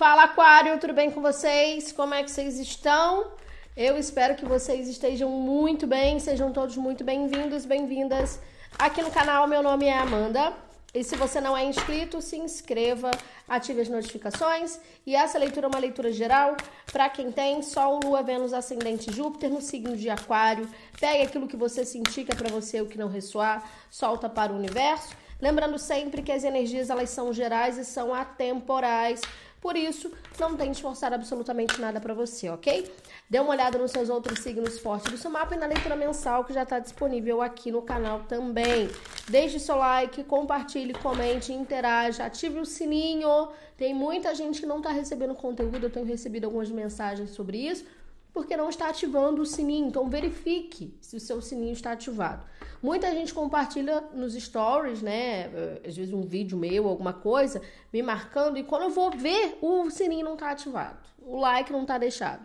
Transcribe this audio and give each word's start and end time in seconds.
Fala 0.00 0.22
Aquário, 0.22 0.80
tudo 0.80 0.94
bem 0.94 1.10
com 1.10 1.20
vocês? 1.20 1.92
Como 1.92 2.14
é 2.14 2.22
que 2.22 2.30
vocês 2.30 2.58
estão? 2.58 3.32
Eu 3.76 3.98
espero 3.98 4.34
que 4.34 4.46
vocês 4.46 4.88
estejam 4.88 5.28
muito 5.28 5.86
bem, 5.86 6.18
sejam 6.18 6.50
todos 6.50 6.74
muito 6.78 7.04
bem-vindos, 7.04 7.66
bem-vindas 7.66 8.40
aqui 8.78 9.02
no 9.02 9.10
canal. 9.10 9.46
Meu 9.46 9.62
nome 9.62 9.84
é 9.84 9.98
Amanda. 9.98 10.54
E 10.94 11.04
se 11.04 11.16
você 11.16 11.38
não 11.38 11.54
é 11.54 11.66
inscrito, 11.66 12.22
se 12.22 12.38
inscreva, 12.38 13.10
ative 13.46 13.82
as 13.82 13.90
notificações. 13.90 14.80
E 15.06 15.14
essa 15.14 15.38
leitura 15.38 15.66
é 15.66 15.68
uma 15.68 15.78
leitura 15.78 16.10
geral 16.10 16.56
para 16.90 17.10
quem 17.10 17.30
tem 17.30 17.60
Sol, 17.60 18.00
Lua, 18.02 18.22
Vênus, 18.22 18.54
Ascendente, 18.54 19.12
Júpiter 19.12 19.50
no 19.50 19.60
signo 19.60 19.94
de 19.94 20.08
Aquário. 20.08 20.66
Pegue 20.98 21.24
aquilo 21.24 21.46
que 21.46 21.58
você 21.58 21.84
sentir 21.84 22.24
que 22.24 22.32
é 22.32 22.34
para 22.34 22.48
você, 22.48 22.80
o 22.80 22.86
que 22.86 22.96
não 22.96 23.08
ressoar, 23.08 23.70
solta 23.90 24.30
para 24.30 24.50
o 24.50 24.56
universo. 24.56 25.14
Lembrando 25.40 25.78
sempre 25.78 26.22
que 26.22 26.32
as 26.32 26.44
energias 26.44 26.90
elas 26.90 27.08
são 27.08 27.32
gerais 27.32 27.78
e 27.78 27.84
são 27.84 28.12
atemporais. 28.14 29.20
Por 29.60 29.76
isso, 29.76 30.10
não 30.38 30.56
tente 30.56 30.72
esforçar 30.72 31.12
absolutamente 31.12 31.78
nada 31.80 32.00
para 32.00 32.14
você, 32.14 32.48
ok? 32.48 32.90
Dê 33.28 33.38
uma 33.38 33.50
olhada 33.50 33.78
nos 33.78 33.90
seus 33.90 34.08
outros 34.08 34.40
signos 34.40 34.78
fortes 34.78 35.12
do 35.12 35.18
seu 35.18 35.30
mapa 35.30 35.54
e 35.54 35.58
na 35.58 35.66
leitura 35.66 35.94
mensal 35.94 36.44
que 36.44 36.52
já 36.54 36.62
está 36.62 36.78
disponível 36.78 37.42
aqui 37.42 37.70
no 37.70 37.82
canal 37.82 38.20
também. 38.20 38.88
Deixe 39.28 39.58
seu 39.58 39.76
like, 39.76 40.24
compartilhe, 40.24 40.94
comente, 40.94 41.52
interaja, 41.52 42.24
ative 42.24 42.58
o 42.58 42.64
sininho. 42.64 43.48
Tem 43.76 43.92
muita 43.92 44.34
gente 44.34 44.60
que 44.60 44.66
não 44.66 44.78
está 44.78 44.90
recebendo 44.90 45.34
conteúdo, 45.34 45.84
eu 45.84 45.90
tenho 45.90 46.06
recebido 46.06 46.46
algumas 46.46 46.70
mensagens 46.70 47.30
sobre 47.30 47.58
isso 47.58 47.84
porque 48.32 48.56
não 48.56 48.68
está 48.68 48.88
ativando 48.88 49.42
o 49.42 49.46
sininho. 49.46 49.88
Então 49.88 50.08
verifique 50.08 50.96
se 51.00 51.16
o 51.16 51.20
seu 51.20 51.40
sininho 51.40 51.72
está 51.72 51.92
ativado. 51.92 52.44
Muita 52.82 53.10
gente 53.12 53.34
compartilha 53.34 54.00
nos 54.14 54.34
stories, 54.34 55.02
né? 55.02 55.50
Eh, 55.52 55.82
às 55.86 55.96
vezes 55.96 56.12
um 56.12 56.22
vídeo 56.22 56.56
meu, 56.56 56.88
alguma 56.88 57.12
coisa, 57.12 57.60
me 57.92 58.02
marcando, 58.02 58.56
e 58.58 58.64
quando 58.64 58.82
eu 58.82 58.90
vou 58.90 59.10
ver, 59.10 59.58
o 59.60 59.90
sininho 59.90 60.24
não 60.24 60.34
está 60.34 60.50
ativado. 60.50 60.98
O 61.18 61.38
like 61.38 61.72
não 61.72 61.82
está 61.82 61.98
deixado. 61.98 62.44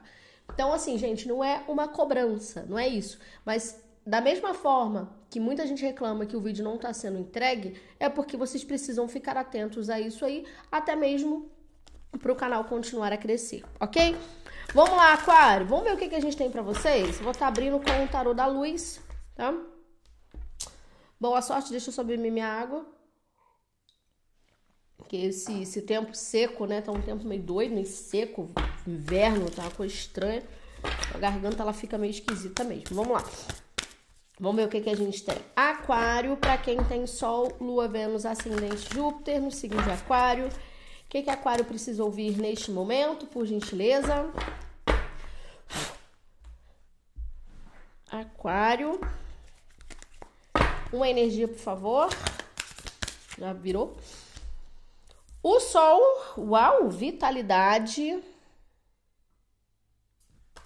Então, 0.53 0.73
assim, 0.73 0.97
gente, 0.97 1.27
não 1.27 1.43
é 1.43 1.63
uma 1.67 1.87
cobrança, 1.87 2.65
não 2.67 2.77
é 2.77 2.87
isso. 2.87 3.17
Mas 3.45 3.81
da 4.05 4.21
mesma 4.21 4.53
forma 4.53 5.09
que 5.29 5.39
muita 5.39 5.65
gente 5.65 5.83
reclama 5.83 6.25
que 6.25 6.35
o 6.35 6.39
vídeo 6.39 6.63
não 6.63 6.75
está 6.75 6.93
sendo 6.93 7.17
entregue, 7.17 7.79
é 7.99 8.07
porque 8.07 8.37
vocês 8.37 8.63
precisam 8.63 9.07
ficar 9.07 9.35
atentos 9.35 9.89
a 9.89 9.99
isso 9.99 10.23
aí, 10.23 10.45
até 10.71 10.95
mesmo 10.95 11.49
para 12.19 12.31
o 12.31 12.35
canal 12.35 12.63
continuar 12.65 13.11
a 13.11 13.17
crescer, 13.17 13.63
ok? 13.79 14.15
Vamos 14.73 14.97
lá, 14.97 15.13
Aquário. 15.13 15.65
Vamos 15.65 15.85
ver 15.85 15.93
o 15.93 15.97
que, 15.97 16.09
que 16.09 16.15
a 16.15 16.21
gente 16.21 16.35
tem 16.35 16.49
para 16.49 16.61
vocês? 16.61 17.17
Vou 17.19 17.31
estar 17.31 17.45
tá 17.45 17.47
abrindo 17.47 17.79
com 17.79 18.03
o 18.03 18.07
tarô 18.07 18.33
da 18.33 18.45
luz, 18.45 18.99
tá? 19.35 19.53
Boa 21.19 21.41
sorte. 21.41 21.71
Deixa 21.71 21.89
eu 21.89 22.03
beber 22.03 22.31
minha 22.31 22.47
água. 22.47 22.85
Porque 24.97 25.17
esse, 25.17 25.61
esse 25.61 25.81
tempo 25.81 26.13
seco, 26.15 26.65
né? 26.65 26.81
Tá 26.81 26.91
um 26.91 27.01
tempo 27.01 27.25
meio 27.25 27.41
doido, 27.41 27.73
meio 27.73 27.85
seco. 27.85 28.49
Inverno, 28.87 29.49
tá 29.49 29.63
uma 29.63 29.71
coisa 29.71 29.93
estranha. 29.93 30.43
A 31.13 31.17
garganta, 31.17 31.61
ela 31.61 31.73
fica 31.73 31.97
meio 31.97 32.11
esquisita 32.11 32.63
mesmo. 32.63 32.95
Vamos 32.95 33.13
lá. 33.13 33.23
Vamos 34.39 34.57
ver 34.57 34.67
o 34.67 34.69
que, 34.69 34.81
que 34.81 34.89
a 34.89 34.95
gente 34.95 35.23
tem. 35.23 35.37
Aquário, 35.55 36.35
para 36.35 36.57
quem 36.57 36.83
tem 36.83 37.07
Sol, 37.07 37.55
Lua, 37.61 37.87
Vênus, 37.87 38.25
Ascendente, 38.25 38.93
Júpiter, 38.93 39.41
no 39.41 39.49
signo 39.49 39.81
de 39.81 39.91
Aquário. 39.91 40.49
O 41.05 41.09
que, 41.09 41.21
que 41.21 41.29
Aquário 41.29 41.63
precisa 41.63 42.03
ouvir 42.03 42.37
neste 42.37 42.71
momento, 42.71 43.25
por 43.27 43.45
gentileza? 43.45 44.31
Aquário. 48.11 48.99
Uma 50.91 51.07
energia, 51.09 51.47
por 51.47 51.57
favor. 51.57 52.09
Já 53.37 53.53
virou. 53.53 53.97
O 55.41 55.59
Sol, 55.59 56.01
uau, 56.37 56.89
vitalidade. 56.89 58.21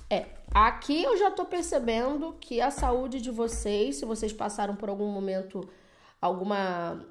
É, 0.10 0.26
aqui 0.54 1.04
eu 1.04 1.17
já 1.17 1.30
tô 1.30 1.45
percebendo 1.45 2.34
que 2.40 2.62
a 2.62 2.72
saúde 2.72 3.21
de 3.21 3.30
vocês, 3.30 3.98
se 3.98 4.06
vocês 4.06 4.33
passaram 4.33 4.76
por 4.76 4.89
algum 4.89 5.11
momento 5.11 5.70
alguma 6.22 7.06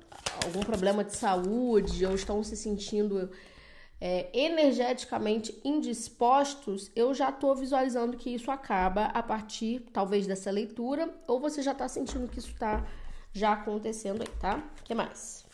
algum 0.45 0.61
problema 0.61 1.03
de 1.05 1.17
saúde 1.17 2.05
ou 2.07 2.15
estão 2.15 2.43
se 2.45 2.57
sentindo 2.57 3.31
é, 4.01 4.31
energeticamente 4.33 5.61
indispostos, 5.65 6.91
eu 6.95 7.13
já 7.13 7.31
estou 7.31 7.55
visualizando 7.57 8.17
que 8.17 8.31
isso 8.31 8.51
acaba 8.51 9.07
a 9.07 9.23
partir, 9.23 9.81
talvez, 9.93 10.27
dessa 10.27 10.51
leitura, 10.51 11.13
ou 11.27 11.41
você 11.41 11.63
já 11.63 11.73
está 11.73 11.89
sentindo 11.89 12.29
que 12.29 12.39
isso 12.39 12.53
está 12.53 12.87
já 13.33 13.53
acontecendo 13.55 14.23
aí, 14.23 14.29
tá? 14.41 14.63
O 14.81 14.83
que 14.85 14.95
mais? 14.95 15.45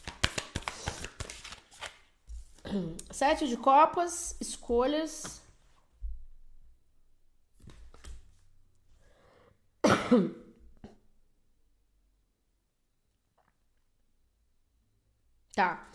Sete 3.11 3.49
de 3.49 3.57
copas, 3.57 4.37
escolhas. 4.41 5.43
Tá. 15.55 15.87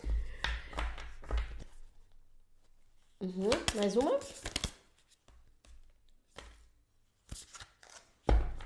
Uhum. 3.20 3.50
Mais 3.74 3.94
uma. 3.94 4.18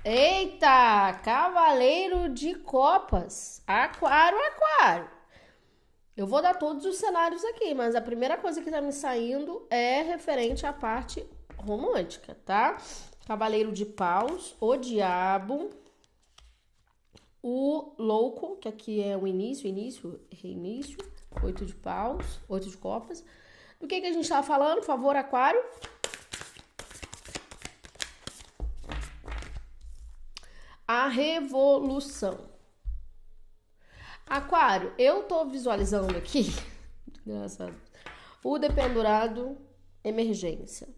Eita! 0.05 1.19
Cavaleiro 1.21 2.29
de 2.29 2.55
Copas. 2.55 3.61
Aquário, 3.67 4.37
aquário. 4.39 5.09
Eu 6.15 6.25
vou 6.25 6.41
dar 6.41 6.53
todos 6.53 6.85
os 6.85 6.95
cenários 6.95 7.43
aqui, 7.43 7.73
mas 7.73 7.93
a 7.93 7.99
primeira 7.99 8.37
coisa 8.37 8.61
que 8.61 8.71
tá 8.71 8.79
me 8.79 8.93
saindo 8.93 9.67
é 9.69 10.01
referente 10.01 10.65
à 10.65 10.71
parte 10.71 11.29
romântica, 11.57 12.37
tá? 12.45 12.77
Cavaleiro 13.27 13.73
de 13.73 13.85
Paus, 13.85 14.55
o 14.61 14.77
Diabo, 14.77 15.71
o 17.47 17.93
Louco, 17.99 18.55
que 18.55 18.67
aqui 18.67 19.03
é 19.03 19.15
o 19.15 19.27
início, 19.27 19.67
início, 19.67 20.19
reinício, 20.31 20.97
oito 21.43 21.63
de 21.63 21.75
Paus, 21.75 22.39
oito 22.49 22.67
de 22.67 22.75
Copas. 22.75 23.23
Do 23.79 23.85
que, 23.85 24.01
que 24.01 24.07
a 24.07 24.11
gente 24.11 24.23
estava 24.23 24.41
falando? 24.41 24.77
Por 24.79 24.85
favor, 24.85 25.15
Aquário. 25.15 25.63
A 30.87 31.07
revolução. 31.07 32.49
Aquário, 34.25 34.91
eu 34.97 35.21
tô 35.27 35.45
visualizando 35.45 36.17
aqui, 36.17 36.47
engraçado, 37.27 37.79
o 38.43 38.57
dependurado 38.57 39.55
emergência, 40.03 40.89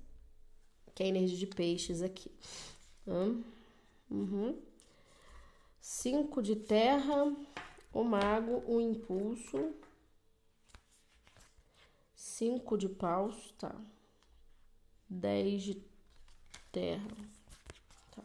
que 0.96 1.04
é 1.04 1.08
a 1.08 1.10
energia 1.10 1.38
de 1.38 1.48
peixes 1.48 2.02
aqui. 2.02 2.32
Uhum. 3.06 3.44
Cinco 5.90 6.42
de 6.42 6.54
terra, 6.54 7.34
o 7.94 8.04
mago, 8.04 8.62
o 8.68 8.82
impulso, 8.82 9.74
cinco 12.14 12.78
de 12.78 12.90
paus, 12.90 13.56
tá? 13.58 13.74
Dez 15.10 15.64
de 15.64 15.82
terra. 16.74 17.08
Tá. 18.14 18.22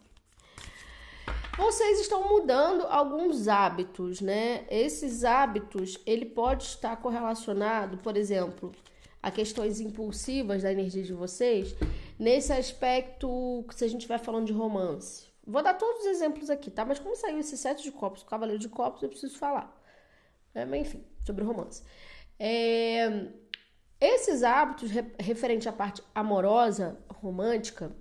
Vocês 1.57 2.01
estão 2.01 2.29
mudando 2.29 2.83
alguns 2.89 3.47
hábitos, 3.47 4.21
né? 4.21 4.67
Esses 4.69 5.23
hábitos, 5.23 6.01
ele 6.05 6.27
pode 6.27 6.65
estar 6.65 6.97
correlacionado, 6.97 7.99
por 7.99 8.17
exemplo, 8.17 8.73
a 9.23 9.31
questões 9.31 9.79
impulsivas 9.79 10.65
da 10.65 10.73
energia 10.73 11.05
de 11.05 11.13
vocês, 11.13 11.77
nesse 12.19 12.53
aspecto, 12.53 13.65
se 13.71 13.85
a 13.85 13.89
gente 13.89 14.09
vai 14.09 14.19
falando 14.19 14.47
de 14.47 14.53
romance. 14.53 15.32
Vou 15.47 15.63
dar 15.63 15.75
todos 15.75 16.03
os 16.03 16.07
exemplos 16.07 16.51
aqui, 16.51 16.71
tá? 16.71 16.85
Mas 16.85 16.99
como 16.99 17.17
saiu 17.17 17.39
esse 17.39 17.57
sete 17.57 17.83
de 17.83 17.93
copos, 17.93 18.23
o 18.23 18.27
cavaleiro 18.27 18.61
de 18.61 18.69
copos, 18.69 19.03
eu 19.03 19.09
preciso 19.09 19.37
falar. 19.39 19.77
É, 20.55 20.65
mas 20.65 20.81
enfim, 20.81 21.05
sobre 21.25 21.45
romance. 21.45 21.83
É, 22.39 23.29
esses 24.01 24.43
hábitos 24.43 24.91
referente 25.19 25.69
à 25.69 25.73
parte 25.73 26.03
amorosa, 26.15 26.99
romântica, 27.09 27.93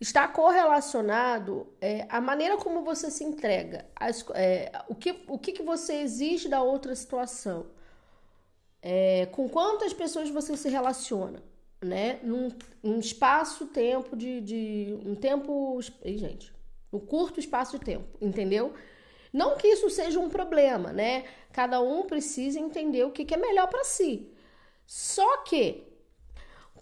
está 0.00 0.28
correlacionado 0.28 1.66
é, 1.80 2.06
à 2.08 2.20
maneira 2.20 2.56
como 2.56 2.84
você 2.84 3.10
se 3.10 3.24
entrega, 3.24 3.86
as, 3.96 4.24
é, 4.34 4.70
o, 4.88 4.94
que, 4.94 5.24
o 5.26 5.38
que, 5.38 5.52
que 5.52 5.62
você 5.62 5.94
exige 5.94 6.48
da 6.48 6.62
outra 6.62 6.94
situação, 6.94 7.66
é, 8.80 9.26
com 9.26 9.48
quantas 9.48 9.92
pessoas 9.92 10.30
você 10.30 10.56
se 10.56 10.68
relaciona, 10.68 11.42
né? 11.80 12.20
Num, 12.22 12.48
espaço-tempo 12.98 14.16
de, 14.16 14.40
de. 14.40 14.98
Um 15.04 15.14
tempo. 15.14 15.78
Gente, 16.04 16.52
um 16.92 16.98
curto 16.98 17.38
espaço 17.38 17.78
de 17.78 17.84
tempo, 17.84 18.06
entendeu? 18.20 18.72
Não 19.32 19.56
que 19.56 19.68
isso 19.68 19.88
seja 19.90 20.18
um 20.18 20.28
problema, 20.28 20.92
né? 20.92 21.24
Cada 21.52 21.80
um 21.80 22.04
precisa 22.04 22.58
entender 22.58 23.04
o 23.04 23.10
que, 23.10 23.24
que 23.24 23.34
é 23.34 23.36
melhor 23.36 23.68
para 23.68 23.84
si. 23.84 24.28
Só 24.86 25.38
que 25.38 25.86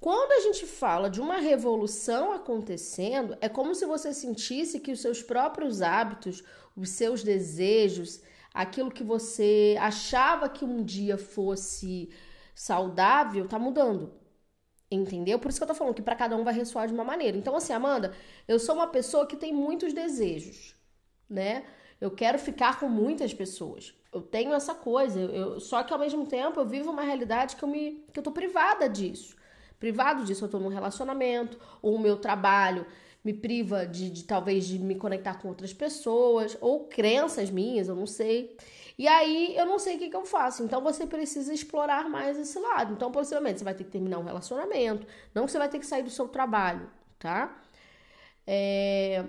quando 0.00 0.32
a 0.32 0.40
gente 0.40 0.66
fala 0.66 1.10
de 1.10 1.20
uma 1.20 1.38
revolução 1.38 2.32
acontecendo, 2.32 3.36
é 3.40 3.48
como 3.48 3.74
se 3.74 3.84
você 3.86 4.14
sentisse 4.14 4.78
que 4.78 4.92
os 4.92 5.00
seus 5.00 5.22
próprios 5.22 5.82
hábitos, 5.82 6.44
os 6.76 6.90
seus 6.90 7.22
desejos, 7.22 8.20
aquilo 8.54 8.90
que 8.90 9.02
você 9.02 9.76
achava 9.80 10.48
que 10.48 10.64
um 10.64 10.84
dia 10.84 11.18
fosse 11.18 12.10
saudável, 12.54 13.48
tá 13.48 13.58
mudando. 13.58 14.12
Entendeu? 14.90 15.38
Por 15.38 15.48
isso 15.48 15.58
que 15.58 15.64
eu 15.64 15.68
tô 15.68 15.74
falando 15.74 15.94
que 15.94 16.02
para 16.02 16.14
cada 16.14 16.36
um 16.36 16.44
vai 16.44 16.54
ressoar 16.54 16.86
de 16.86 16.94
uma 16.94 17.02
maneira. 17.04 17.36
Então, 17.36 17.56
assim, 17.56 17.72
Amanda, 17.72 18.14
eu 18.46 18.58
sou 18.58 18.76
uma 18.76 18.86
pessoa 18.86 19.26
que 19.26 19.36
tem 19.36 19.52
muitos 19.52 19.92
desejos, 19.92 20.76
né? 21.28 21.64
Eu 22.00 22.10
quero 22.10 22.38
ficar 22.38 22.78
com 22.78 22.88
muitas 22.88 23.34
pessoas. 23.34 23.94
Eu 24.12 24.22
tenho 24.22 24.54
essa 24.54 24.74
coisa. 24.74 25.18
Eu, 25.20 25.58
só 25.58 25.82
que 25.82 25.92
ao 25.92 25.98
mesmo 25.98 26.26
tempo 26.26 26.60
eu 26.60 26.66
vivo 26.66 26.90
uma 26.90 27.02
realidade 27.02 27.56
que 27.56 27.62
eu 27.62 27.68
me 27.68 28.04
que 28.12 28.18
eu 28.18 28.22
tô 28.22 28.30
privada 28.30 28.88
disso. 28.88 29.36
Privado 29.78 30.24
disso, 30.24 30.44
eu 30.44 30.48
tô 30.48 30.58
num 30.58 30.68
relacionamento, 30.68 31.58
ou 31.82 31.94
o 31.96 31.98
meu 32.00 32.16
trabalho 32.16 32.86
me 33.22 33.34
priva 33.34 33.84
de, 33.84 34.08
de 34.08 34.24
talvez 34.24 34.66
de 34.66 34.78
me 34.78 34.94
conectar 34.94 35.34
com 35.34 35.48
outras 35.48 35.72
pessoas, 35.72 36.56
ou 36.60 36.84
crenças 36.86 37.50
minhas, 37.50 37.88
eu 37.88 37.96
não 37.96 38.06
sei. 38.06 38.56
E 38.98 39.06
aí 39.06 39.54
eu 39.56 39.66
não 39.66 39.78
sei 39.78 39.96
o 39.96 39.98
que, 39.98 40.08
que 40.08 40.16
eu 40.16 40.24
faço. 40.24 40.62
Então 40.62 40.80
você 40.80 41.06
precisa 41.06 41.52
explorar 41.52 42.08
mais 42.08 42.38
esse 42.38 42.58
lado. 42.58 42.94
Então, 42.94 43.12
possivelmente, 43.12 43.58
você 43.58 43.64
vai 43.64 43.74
ter 43.74 43.84
que 43.84 43.90
terminar 43.90 44.18
um 44.18 44.24
relacionamento. 44.24 45.06
Não 45.34 45.44
que 45.44 45.52
você 45.52 45.58
vai 45.58 45.68
ter 45.68 45.78
que 45.78 45.86
sair 45.86 46.02
do 46.02 46.10
seu 46.10 46.28
trabalho, 46.28 46.90
tá? 47.18 47.60
É, 48.46 49.24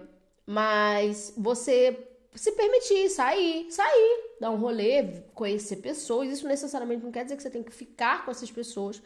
mas 0.46 1.34
você 1.38 2.08
se 2.34 2.52
permitir 2.52 3.10
sair, 3.10 3.70
sair, 3.72 4.36
dar 4.40 4.52
um 4.52 4.58
rolê, 4.58 5.22
conhecer 5.34 5.78
pessoas. 5.78 6.30
Isso 6.30 6.48
necessariamente 6.48 7.04
não 7.04 7.12
quer 7.12 7.24
dizer 7.24 7.36
que 7.36 7.44
você 7.44 7.50
tem 7.50 7.64
que 7.64 7.74
ficar 7.74 8.24
com 8.24 8.32
essas 8.32 8.52
pessoas. 8.52 9.02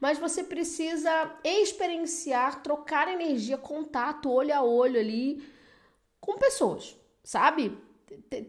Mas 0.00 0.16
você 0.16 0.44
precisa 0.44 1.10
experienciar, 1.44 2.62
trocar 2.62 3.12
energia, 3.12 3.58
contato, 3.58 4.30
olho 4.30 4.54
a 4.54 4.62
olho 4.62 4.98
ali 4.98 5.44
com 6.20 6.38
pessoas, 6.38 6.96
sabe? 7.24 7.76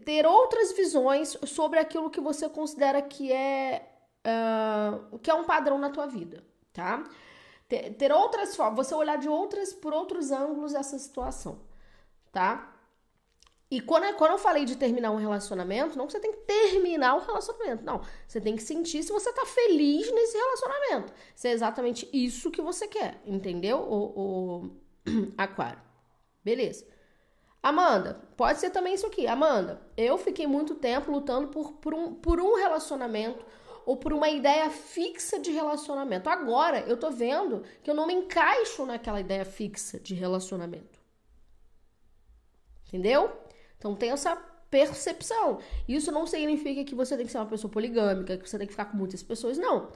Ter 0.04 0.26
outras 0.26 0.72
visões 0.72 1.36
sobre 1.46 1.78
aquilo 1.78 2.10
que 2.10 2.20
você 2.20 2.48
considera 2.48 3.00
que 3.02 3.32
é 3.32 3.88
uh, 4.26 5.18
que 5.18 5.30
é 5.30 5.34
um 5.34 5.44
padrão 5.44 5.78
na 5.78 5.90
tua 5.90 6.06
vida, 6.06 6.44
tá? 6.72 7.04
Ter, 7.68 7.94
ter 7.94 8.12
outras 8.12 8.56
formas, 8.56 8.86
você 8.86 8.94
olhar 8.94 9.16
de 9.16 9.28
outras 9.28 9.72
por 9.72 9.92
outros 9.92 10.30
ângulos 10.30 10.74
essa 10.74 10.98
situação, 10.98 11.60
tá? 12.32 12.76
E 13.70 13.80
quando, 13.80 14.12
quando 14.16 14.32
eu 14.32 14.38
falei 14.38 14.64
de 14.64 14.76
terminar 14.76 15.12
um 15.12 15.16
relacionamento, 15.16 15.96
não 15.96 16.06
que 16.06 16.12
você 16.12 16.18
tem 16.18 16.32
que 16.32 16.38
terminar 16.38 17.14
o 17.14 17.20
relacionamento, 17.20 17.84
não. 17.84 18.02
Você 18.26 18.40
tem 18.40 18.56
que 18.56 18.62
sentir 18.62 19.00
se 19.04 19.12
você 19.12 19.32
tá 19.32 19.46
feliz 19.46 20.12
nesse 20.12 20.36
relacionamento. 20.36 21.12
Se 21.36 21.46
é 21.46 21.52
exatamente 21.52 22.08
isso 22.12 22.50
que 22.50 22.60
você 22.60 22.88
quer, 22.88 23.22
entendeu? 23.24 23.78
O, 23.78 24.64
o 24.64 24.70
aquário. 25.38 25.80
Beleza. 26.42 26.84
Amanda, 27.62 28.20
pode 28.36 28.58
ser 28.58 28.70
também 28.70 28.94
isso 28.94 29.06
aqui. 29.06 29.26
Amanda, 29.26 29.80
eu 29.96 30.16
fiquei 30.16 30.46
muito 30.46 30.74
tempo 30.74 31.12
lutando 31.12 31.48
por, 31.48 31.72
por, 31.72 31.92
um, 31.92 32.14
por 32.14 32.40
um 32.40 32.56
relacionamento 32.56 33.44
ou 33.84 33.96
por 33.96 34.12
uma 34.12 34.30
ideia 34.30 34.70
fixa 34.70 35.38
de 35.38 35.50
relacionamento. 35.50 36.28
Agora 36.28 36.80
eu 36.80 36.96
tô 36.96 37.10
vendo 37.10 37.62
que 37.82 37.90
eu 37.90 37.94
não 37.94 38.06
me 38.06 38.14
encaixo 38.14 38.86
naquela 38.86 39.20
ideia 39.20 39.44
fixa 39.44 40.00
de 40.00 40.14
relacionamento. 40.14 40.98
Entendeu? 42.88 43.30
Então 43.76 43.94
tem 43.94 44.10
essa 44.10 44.36
percepção. 44.70 45.58
Isso 45.86 46.10
não 46.10 46.26
significa 46.26 46.84
que 46.84 46.94
você 46.94 47.16
tem 47.16 47.26
que 47.26 47.32
ser 47.32 47.38
uma 47.38 47.46
pessoa 47.46 47.70
poligâmica, 47.70 48.38
que 48.38 48.48
você 48.48 48.56
tem 48.56 48.66
que 48.66 48.72
ficar 48.72 48.86
com 48.86 48.96
muitas 48.96 49.22
pessoas, 49.22 49.58
não. 49.58 49.92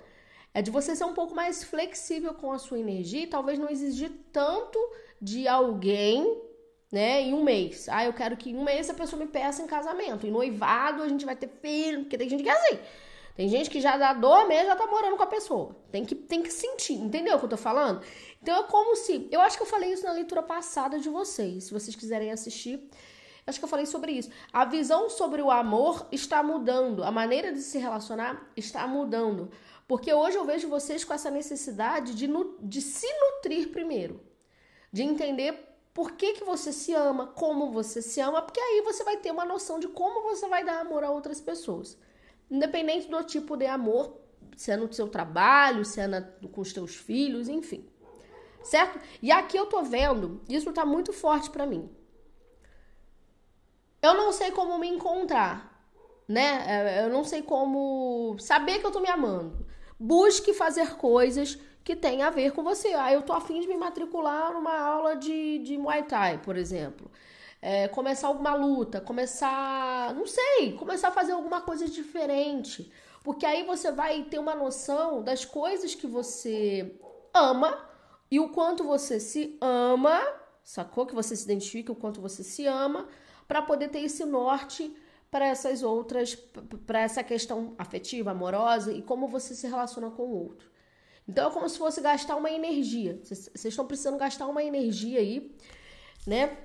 É 0.53 0.61
de 0.61 0.71
você 0.71 0.95
ser 0.95 1.05
um 1.05 1.15
pouco 1.15 1.35
mais 1.35 1.65
flexível 1.65 2.35
com 2.35 2.53
a 2.53 2.59
sua 2.59 2.79
energia 2.79 3.23
e 3.23 3.27
talvez 3.27 3.59
não 3.59 3.71
exigir 3.71 4.13
tanto 4.33 4.79
de 5.21 5.49
alguém 5.49 6.41
né, 6.95 7.23
em 7.23 7.35
um 7.35 7.43
mês. 7.43 7.89
Ah, 7.89 8.05
eu 8.05 8.13
quero 8.13 8.37
que 8.37 8.51
em 8.51 8.57
um 8.57 8.63
mês 8.63 8.89
a 8.89 8.95
pessoa 8.95 9.19
me 9.19 9.29
peça 9.29 9.61
em 9.61 9.67
casamento. 9.67 10.29
Em 10.29 10.31
noivado 10.31 11.03
a 11.03 11.09
gente 11.09 11.25
vai 11.25 11.35
ter 11.35 11.49
filho, 11.61 12.03
porque 12.03 12.17
tem 12.17 12.29
gente 12.29 12.45
que 12.45 12.49
é 12.49 12.53
assim. 12.53 12.79
Tem 13.35 13.49
gente 13.49 13.69
que 13.69 13.81
já 13.81 13.97
dá 13.97 14.13
dois 14.13 14.47
meses 14.47 14.67
já 14.67 14.77
tá 14.77 14.87
morando 14.87 15.17
com 15.17 15.25
a 15.25 15.27
pessoa. 15.27 15.75
Tem 15.91 16.05
que, 16.05 16.15
tem 16.15 16.41
que 16.41 16.53
sentir, 16.53 16.93
entendeu 16.93 17.35
o 17.35 17.39
que 17.41 17.47
eu 17.47 17.49
tô 17.49 17.57
falando? 17.57 18.01
Então 18.41 18.57
é 18.61 18.63
como 18.69 18.95
se. 18.95 19.29
Eu 19.33 19.41
acho 19.41 19.57
que 19.57 19.65
eu 19.65 19.67
falei 19.67 19.93
isso 19.93 20.05
na 20.05 20.13
leitura 20.13 20.41
passada 20.41 21.01
de 21.01 21.09
vocês. 21.09 21.65
Se 21.65 21.73
vocês 21.73 21.97
quiserem 21.97 22.31
assistir, 22.31 22.89
acho 23.45 23.59
que 23.59 23.65
eu 23.65 23.69
falei 23.69 23.87
sobre 23.87 24.13
isso. 24.13 24.31
A 24.53 24.65
visão 24.65 25.11
sobre 25.11 25.43
o 25.43 25.51
amor 25.51 26.07
está 26.13 26.45
mudando. 26.45 27.03
A 27.03 27.11
maneira 27.11 27.53
de 27.53 27.61
se 27.61 27.77
relacionar 27.77 28.53
está 28.57 28.87
mudando. 28.87 29.51
Porque 29.89 30.15
hoje 30.15 30.37
eu 30.37 30.45
vejo 30.45 30.69
vocês 30.69 31.03
com 31.03 31.13
essa 31.13 31.29
necessidade 31.29 32.15
de, 32.15 32.31
de 32.63 32.81
se 32.81 33.09
nutrir 33.19 33.71
primeiro. 33.71 34.21
De 34.93 35.03
entender 35.03 35.74
por 35.95 36.13
que, 36.13 36.33
que 36.33 36.45
você 36.45 36.73
se 36.73 36.93
ama, 36.93 37.29
como 37.29 37.71
você 37.71 38.03
se 38.03 38.21
ama, 38.21 38.43
porque 38.43 38.59
aí 38.59 38.83
você 38.83 39.05
vai 39.05 39.17
ter 39.17 39.31
uma 39.31 39.45
noção 39.45 39.79
de 39.79 39.87
como 39.87 40.23
você 40.23 40.49
vai 40.49 40.65
dar 40.65 40.81
amor 40.81 41.05
a 41.05 41.11
outras 41.11 41.41
pessoas. 41.41 41.97
Independente 42.51 43.09
do 43.09 43.23
tipo 43.23 43.57
de 43.57 43.67
amor, 43.67 44.19
se 44.57 44.73
é 44.73 44.77
no 44.77 44.93
seu 44.93 45.09
trabalho, 45.09 45.85
se 45.85 46.01
é 46.01 46.09
na, 46.09 46.21
com 46.21 46.61
os 46.61 46.73
teus 46.73 46.97
filhos, 46.97 47.49
enfim. 47.49 47.89
Certo? 48.65 48.99
E 49.23 49.31
aqui 49.31 49.57
eu 49.57 49.67
tô 49.67 49.83
vendo, 49.83 50.43
isso 50.49 50.73
tá 50.73 50.85
muito 50.85 51.13
forte 51.13 51.49
para 51.49 51.65
mim. 51.65 51.89
Eu 54.03 54.15
não 54.15 54.33
sei 54.33 54.51
como 54.51 54.77
me 54.79 54.89
encontrar, 54.89 55.89
né? 56.27 57.05
Eu 57.05 57.09
não 57.09 57.23
sei 57.23 57.41
como 57.41 58.37
saber 58.41 58.81
que 58.81 58.87
eu 58.87 58.91
tô 58.91 59.01
me 59.01 59.09
amando. 59.09 59.65
Busque 59.99 60.53
fazer 60.53 60.97
coisas 60.97 61.59
que 61.85 61.95
tem 61.95 62.23
a 62.23 62.31
ver 62.31 62.53
com 62.53 62.63
você. 62.63 62.89
Ah, 62.95 63.13
eu 63.13 63.23
tô 63.23 63.33
afim 63.35 63.61
de 63.61 63.69
me 63.69 63.77
matricular 63.77 64.53
numa 64.55 64.77
aula 64.77 65.15
de, 65.15 65.59
de 65.59 65.77
Muay 65.77 66.03
Thai, 66.05 66.39
por 66.39 66.57
exemplo. 66.57 67.11
É, 67.61 67.89
começar 67.89 68.29
alguma 68.29 68.55
luta, 68.55 69.01
começar, 69.01 70.15
não 70.15 70.27
sei, 70.27 70.73
começar 70.73 71.09
a 71.09 71.13
fazer 71.13 71.33
alguma 71.33 71.61
coisa 71.61 71.87
diferente. 71.89 72.91
Porque 73.23 73.47
aí 73.47 73.65
você 73.65 73.93
vai 73.93 74.23
ter 74.25 74.39
uma 74.39 74.55
noção 74.55 75.23
das 75.23 75.45
coisas 75.45 75.95
que 75.95 76.07
você 76.07 76.99
ama 77.33 77.79
e 78.31 78.41
o 78.41 78.49
quanto 78.49 78.85
você 78.85 79.21
se 79.21 79.57
ama, 79.61 80.21
sacou? 80.63 81.07
Que 81.07 81.15
você 81.15 81.37
se 81.37 81.45
identifica, 81.45 81.93
o 81.93 81.97
quanto 81.97 82.21
você 82.21 82.43
se 82.43 82.67
ama, 82.67 83.09
para 83.47 83.63
poder 83.63 83.89
ter 83.89 84.01
esse 84.01 84.25
norte 84.25 84.95
para 85.31 85.47
essas 85.47 85.83
outras, 85.83 86.35
para 86.87 87.01
essa 87.01 87.23
questão 87.25 87.75
afetiva, 87.77 88.31
amorosa 88.31 88.93
e 88.93 89.03
como 89.03 89.27
você 89.27 89.55
se 89.55 89.67
relaciona 89.67 90.11
com 90.11 90.23
o 90.23 90.45
outro. 90.45 90.74
Então 91.27 91.49
é 91.49 91.53
como 91.53 91.69
se 91.69 91.79
fosse 91.79 92.01
gastar 92.01 92.37
uma 92.37 92.51
energia. 92.51 93.19
Vocês 93.23 93.65
estão 93.65 93.87
precisando 93.87 94.19
gastar 94.19 94.47
uma 94.47 94.63
energia 94.63 95.21
aí, 95.21 95.57
né? 96.27 96.57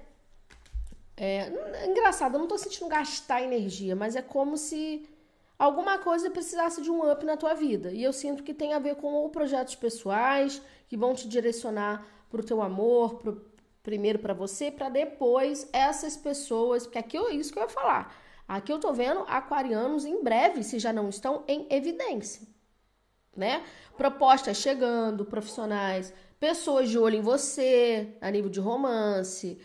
É, 1.16 1.86
engraçado, 1.86 2.36
eu 2.36 2.40
não 2.40 2.48
tô 2.48 2.58
sentindo 2.58 2.88
gastar 2.88 3.42
energia, 3.42 3.96
mas 3.96 4.16
é 4.16 4.22
como 4.22 4.58
se 4.58 5.08
alguma 5.58 5.98
coisa 5.98 6.30
precisasse 6.30 6.82
de 6.82 6.90
um 6.90 7.10
up 7.10 7.26
na 7.26 7.36
tua 7.36 7.54
vida. 7.54 7.92
E 7.92 8.04
eu 8.04 8.14
sinto 8.14 8.44
que 8.44 8.54
tem 8.54 8.74
a 8.74 8.80
ver 8.80 8.96
com 8.96 9.14
ou 9.14 9.30
projetos 9.30 9.76
pessoais 9.76 10.62
que 10.88 10.98
vão 10.98 11.14
te 11.14 11.28
direcionar 11.28 12.06
pro 12.30 12.44
teu 12.44 12.62
amor, 12.62 13.16
pro, 13.16 13.46
primeiro 13.84 14.20
para 14.20 14.34
você, 14.34 14.72
para 14.72 14.88
depois 14.90 15.68
essas 15.74 16.16
pessoas, 16.16 16.84
porque 16.84 16.98
aqui 16.98 17.18
é 17.18 17.34
isso 17.34 17.52
que 17.52 17.60
eu 17.60 17.64
ia 17.64 17.70
falar. 17.70 18.16
Aqui 18.48 18.72
eu 18.72 18.80
tô 18.80 18.92
vendo 18.94 19.24
aquarianos 19.28 20.06
em 20.06 20.24
breve, 20.24 20.64
se 20.64 20.80
já 20.80 20.92
não 20.92 21.10
estão 21.10 21.44
em 21.48 21.68
evidência 21.70 22.48
né? 23.40 23.64
Propostas 23.98 24.58
chegando, 24.58 25.26
profissionais, 25.26 26.14
pessoas 26.40 26.90
de 26.90 26.98
olho 27.00 27.16
em 27.16 27.22
você, 27.22 28.16
a 28.22 28.30
nível 28.30 28.50
de 28.50 28.60
romance. 28.60 29.58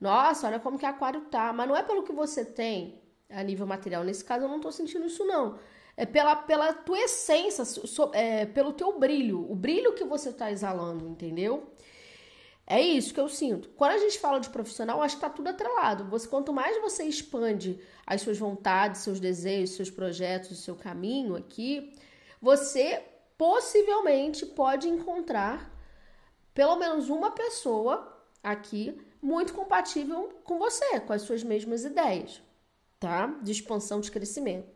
Nossa, 0.00 0.46
olha 0.46 0.60
como 0.60 0.78
que 0.78 0.86
aquário 0.86 1.22
tá. 1.22 1.52
Mas 1.52 1.68
não 1.68 1.76
é 1.76 1.82
pelo 1.82 2.02
que 2.02 2.12
você 2.12 2.44
tem 2.44 3.00
a 3.30 3.42
nível 3.42 3.66
material. 3.66 4.04
Nesse 4.04 4.24
caso, 4.24 4.44
eu 4.44 4.48
não 4.48 4.60
tô 4.60 4.70
sentindo 4.72 5.06
isso, 5.06 5.24
não. 5.24 5.58
É 5.96 6.06
pela, 6.06 6.34
pela 6.34 6.72
tua 6.72 6.98
essência, 6.98 7.64
so, 7.64 8.10
é, 8.14 8.46
pelo 8.46 8.72
teu 8.72 8.98
brilho. 8.98 9.50
O 9.50 9.54
brilho 9.54 9.94
que 9.94 10.04
você 10.04 10.32
tá 10.32 10.50
exalando, 10.50 11.06
entendeu? 11.06 11.70
É 12.66 12.80
isso 12.80 13.12
que 13.12 13.20
eu 13.20 13.28
sinto. 13.28 13.68
Quando 13.70 13.92
a 13.92 13.98
gente 13.98 14.18
fala 14.18 14.38
de 14.38 14.48
profissional, 14.48 15.02
acho 15.02 15.16
que 15.16 15.20
tá 15.20 15.28
tudo 15.28 15.48
atrelado. 15.48 16.04
Você, 16.04 16.28
quanto 16.28 16.52
mais 16.52 16.80
você 16.80 17.02
expande 17.02 17.80
as 18.06 18.22
suas 18.22 18.38
vontades, 18.38 19.00
seus 19.00 19.18
desejos, 19.18 19.74
seus 19.74 19.90
projetos, 19.90 20.52
o 20.52 20.54
seu 20.54 20.76
caminho 20.76 21.34
aqui, 21.34 21.92
você 22.40 23.02
possivelmente 23.40 24.44
pode 24.44 24.86
encontrar 24.86 25.74
pelo 26.52 26.76
menos 26.76 27.08
uma 27.08 27.30
pessoa 27.30 28.22
aqui 28.42 29.00
muito 29.22 29.54
compatível 29.54 30.28
com 30.44 30.58
você, 30.58 31.00
com 31.00 31.14
as 31.14 31.22
suas 31.22 31.42
mesmas 31.42 31.82
ideias, 31.82 32.42
tá? 32.98 33.28
De 33.40 33.50
expansão, 33.50 33.98
de 33.98 34.10
crescimento. 34.10 34.68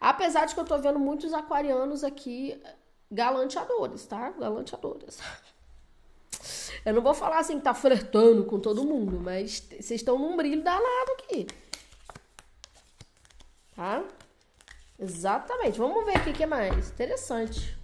Apesar 0.00 0.46
de 0.46 0.54
que 0.54 0.60
eu 0.60 0.64
tô 0.64 0.76
vendo 0.78 0.98
muitos 0.98 1.32
aquarianos 1.32 2.02
aqui 2.02 2.60
galanteadores, 3.08 4.04
tá? 4.06 4.30
Galanteadores. 4.30 5.20
Eu 6.84 6.94
não 6.94 7.02
vou 7.02 7.14
falar 7.14 7.38
assim 7.38 7.58
que 7.58 7.64
tá 7.64 7.74
flertando 7.74 8.44
com 8.44 8.58
todo 8.58 8.82
mundo, 8.82 9.20
mas 9.20 9.60
vocês 9.60 10.00
estão 10.00 10.18
num 10.18 10.36
brilho 10.36 10.64
danado 10.64 11.12
aqui. 11.12 11.46
Tá? 13.76 14.02
Exatamente. 14.98 15.78
Vamos 15.78 16.04
ver 16.06 16.16
o 16.16 16.32
que 16.32 16.46
mais. 16.46 16.90
Interessante. 16.90 17.79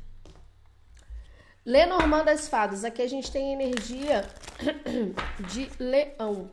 Lenormand 1.66 2.24
das 2.24 2.46
Fadas. 2.46 2.84
Aqui 2.84 3.02
a 3.02 3.08
gente 3.08 3.28
tem 3.32 3.52
energia 3.52 4.24
de 5.52 5.68
leão. 5.80 6.48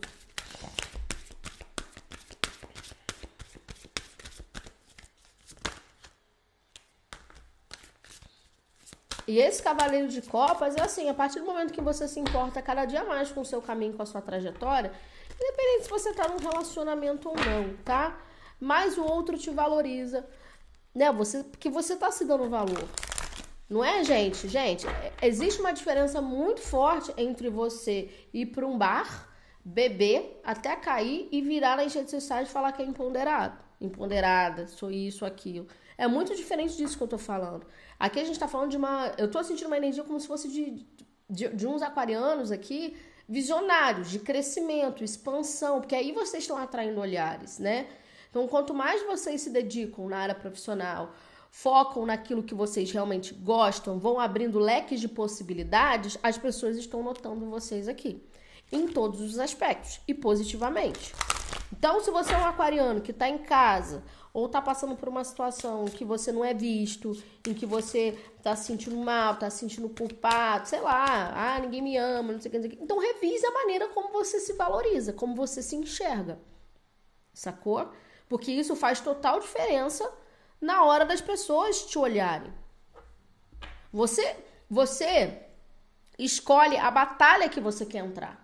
E 9.28 9.40
esse 9.40 9.62
cavaleiro 9.62 10.08
de 10.08 10.22
copas 10.24 10.76
é 10.76 10.82
assim, 10.82 11.08
a 11.08 11.14
partir 11.14 11.40
do 11.40 11.46
momento 11.46 11.72
que 11.72 11.80
você 11.80 12.08
se 12.08 12.20
importa 12.20 12.62
cada 12.62 12.84
dia 12.84 13.06
mais 13.06 13.32
com 13.32 13.42
o 13.42 13.46
seu 13.46 13.62
caminho, 13.62 13.94
com 13.94 14.02
a 14.02 14.06
sua 14.06 14.20
trajetória, 14.20 14.92
independente 15.40 15.84
se 15.84 15.90
você 15.90 16.12
tá 16.12 16.28
num 16.28 16.38
relacionamento 16.38 17.30
ou 17.30 17.36
não, 17.36 17.78
tá? 17.86 18.20
Mas 18.60 18.98
o 18.98 19.04
outro 19.04 19.38
te 19.38 19.52
valoriza, 19.52 20.28
né? 20.94 21.12
Você, 21.12 21.44
porque 21.44 21.70
você 21.70 21.96
tá 21.96 22.12
se 22.12 22.26
dando 22.26 22.50
valor. 22.50 22.90
Não 23.70 23.84
é, 23.84 24.04
gente? 24.04 24.48
Gente, 24.48 24.86
existe 25.22 25.60
uma 25.60 25.72
diferença 25.72 26.22
muito 26.22 26.62
forte 26.62 27.14
entre 27.18 27.50
você 27.50 28.10
ir 28.34 28.48
para 28.48 28.66
um 28.66 28.78
bar, 28.78 29.30
beber 29.64 30.40
até 30.44 30.76
cair 30.76 31.28
e 31.32 31.42
virar 31.42 31.78
nas 31.78 31.94
redes 31.94 32.12
sociais 32.12 32.50
e 32.50 32.52
falar 32.52 32.72
que 32.74 32.82
é 32.82 32.86
empoderado. 32.86 33.58
Empoderada, 33.80 34.68
sou 34.68 34.92
isso, 34.92 35.26
aquilo. 35.26 35.68
É 35.98 36.08
muito 36.08 36.36
diferente 36.36 36.76
disso 36.76 36.98
que 36.98 37.04
eu 37.04 37.08
tô 37.08 37.18
falando. 37.18 37.66
Aqui 38.00 38.20
a 38.20 38.24
gente 38.24 38.40
tá 38.40 38.48
falando 38.48 38.72
de 38.72 38.78
uma. 38.78 39.14
Eu 39.18 39.30
tô 39.30 39.44
sentindo 39.44 39.68
uma 39.68 39.78
energia 39.78 40.04
como 40.04 40.20
se 40.20 40.28
fosse 40.28 40.48
de, 40.50 40.86
de, 41.30 41.50
de 41.50 41.68
uns 41.68 41.82
aquarianos 41.82 42.52
aqui, 42.52 42.98
visionários, 43.28 44.10
de 44.10 44.20
crescimento, 44.20 45.04
expansão, 45.04 45.80
porque 45.80 45.96
aí 45.96 46.12
vocês 46.12 46.44
estão 46.44 46.58
atraindo 46.58 47.00
olhares, 47.00 47.60
né? 47.60 47.88
Então, 48.30 48.48
quanto 48.48 48.74
mais 48.74 49.04
vocês 49.04 49.42
se 49.42 49.52
dedicam 49.52 50.10
na 50.10 50.18
área 50.18 50.36
profissional, 50.36 51.14
focam 51.54 52.04
naquilo 52.04 52.42
que 52.42 52.56
vocês 52.56 52.92
realmente 52.92 53.32
gostam, 53.32 54.00
vão 54.00 54.20
abrindo 54.20 54.58
leques 54.58 55.00
de 55.00 55.08
possibilidades, 55.08 56.18
as 56.24 56.36
pessoas 56.36 56.76
estão 56.78 57.04
notando 57.04 57.48
vocês 57.48 57.88
aqui. 57.88 58.20
Em 58.72 58.88
todos 58.88 59.22
os 59.22 59.38
aspectos 59.38 60.02
e 60.08 60.16
positivamente. 60.16 61.14
Então, 61.72 62.04
se 62.04 62.10
você 62.10 62.34
é 62.34 62.38
um 62.40 62.48
aquariano 62.48 63.02
que 63.02 63.12
está 63.12 63.30
em 63.30 63.38
casa 63.38 64.04
ou 64.34 64.48
está 64.48 64.60
passando 64.64 64.96
por 64.96 65.08
uma 65.08 65.24
situação 65.24 65.86
que 65.86 66.04
você 66.04 66.32
não 66.32 66.44
é 66.44 66.56
visto, 66.56 67.16
em 67.48 67.54
que 67.54 67.68
você 67.68 68.18
está 68.36 68.56
se 68.56 68.66
sentindo 68.66 68.98
mal, 68.98 69.36
está 69.36 69.48
se 69.52 69.60
sentindo 69.60 69.88
culpado, 69.90 70.68
sei 70.68 70.82
lá, 70.82 71.34
ah, 71.36 71.60
ninguém 71.60 71.84
me 71.84 71.96
ama, 71.98 72.34
não 72.34 72.42
sei 72.42 72.50
o 72.50 72.52
que, 72.52 72.58
não 72.58 72.64
sei 72.64 72.74
o 72.74 72.78
que. 72.78 72.84
Então, 72.84 72.98
revise 72.98 73.46
a 73.46 73.52
maneira 73.52 73.90
como 73.90 74.12
você 74.12 74.40
se 74.40 74.54
valoriza, 74.54 75.14
como 75.14 75.36
você 75.36 75.62
se 75.62 75.76
enxerga. 75.76 76.40
Sacou? 77.32 77.92
Porque 78.28 78.52
isso 78.52 78.76
faz 78.76 79.00
total 79.00 79.40
diferença 79.40 80.12
na 80.64 80.84
hora 80.84 81.06
das 81.06 81.22
pessoas 81.22 81.86
te 81.86 82.00
olharem. 82.00 82.52
Você, 83.92 84.36
você 84.70 85.42
escolhe 86.18 86.78
a 86.78 86.90
batalha 86.90 87.50
que 87.50 87.60
você 87.60 87.86
quer 87.86 88.00
entrar. 88.00 88.42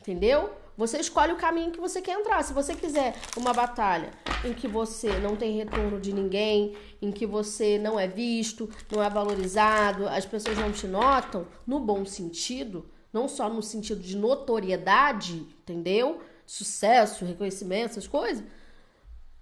Entendeu? 0.00 0.54
Você 0.76 0.98
escolhe 0.98 1.32
o 1.32 1.36
caminho 1.36 1.72
que 1.72 1.80
você 1.80 2.00
quer 2.00 2.18
entrar. 2.18 2.42
Se 2.42 2.54
você 2.54 2.74
quiser 2.74 3.14
uma 3.36 3.52
batalha 3.52 4.12
em 4.44 4.54
que 4.54 4.66
você 4.66 5.18
não 5.18 5.36
tem 5.36 5.56
retorno 5.56 6.00
de 6.00 6.12
ninguém, 6.12 6.74
em 7.02 7.10
que 7.10 7.26
você 7.26 7.78
não 7.78 8.00
é 8.00 8.06
visto, 8.06 8.70
não 8.90 9.02
é 9.02 9.10
valorizado, 9.10 10.08
as 10.08 10.24
pessoas 10.24 10.56
não 10.56 10.72
te 10.72 10.86
notam, 10.86 11.46
no 11.66 11.80
bom 11.80 12.06
sentido, 12.06 12.88
não 13.12 13.28
só 13.28 13.50
no 13.50 13.62
sentido 13.62 14.00
de 14.00 14.16
notoriedade, 14.16 15.46
entendeu? 15.62 16.22
Sucesso, 16.46 17.26
reconhecimento, 17.26 17.90
essas 17.90 18.06
coisas 18.06 18.42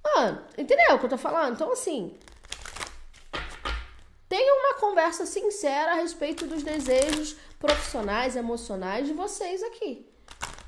Mano, 0.05 0.45
entendeu 0.57 0.95
o 0.95 0.99
que 0.99 1.05
eu 1.07 1.11
tô 1.11 1.19
falando? 1.19 1.55
Então, 1.55 1.73
assim. 1.73 2.17
Tenha 4.29 4.55
uma 4.55 4.75
conversa 4.75 5.25
sincera 5.25 5.93
a 5.93 5.95
respeito 5.95 6.47
dos 6.47 6.63
desejos 6.63 7.37
profissionais, 7.59 8.37
emocionais 8.37 9.07
de 9.07 9.15
vocês 9.15 9.63
aqui. 9.63 10.07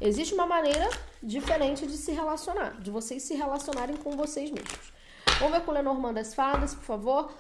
Existe 0.00 0.32
uma 0.32 0.46
maneira 0.46 0.88
diferente 1.22 1.86
de 1.86 1.96
se 1.96 2.10
relacionar, 2.12 2.80
de 2.80 2.90
vocês 2.90 3.22
se 3.22 3.34
relacionarem 3.34 3.96
com 3.96 4.16
vocês 4.16 4.50
mesmos. 4.50 4.92
Vamos 5.38 5.58
ver 5.58 5.64
com 5.64 5.70
o 5.70 5.74
Lenormand 5.74 6.14
das 6.14 6.34
Fadas, 6.34 6.74
por 6.74 6.84
favor. 6.84 7.32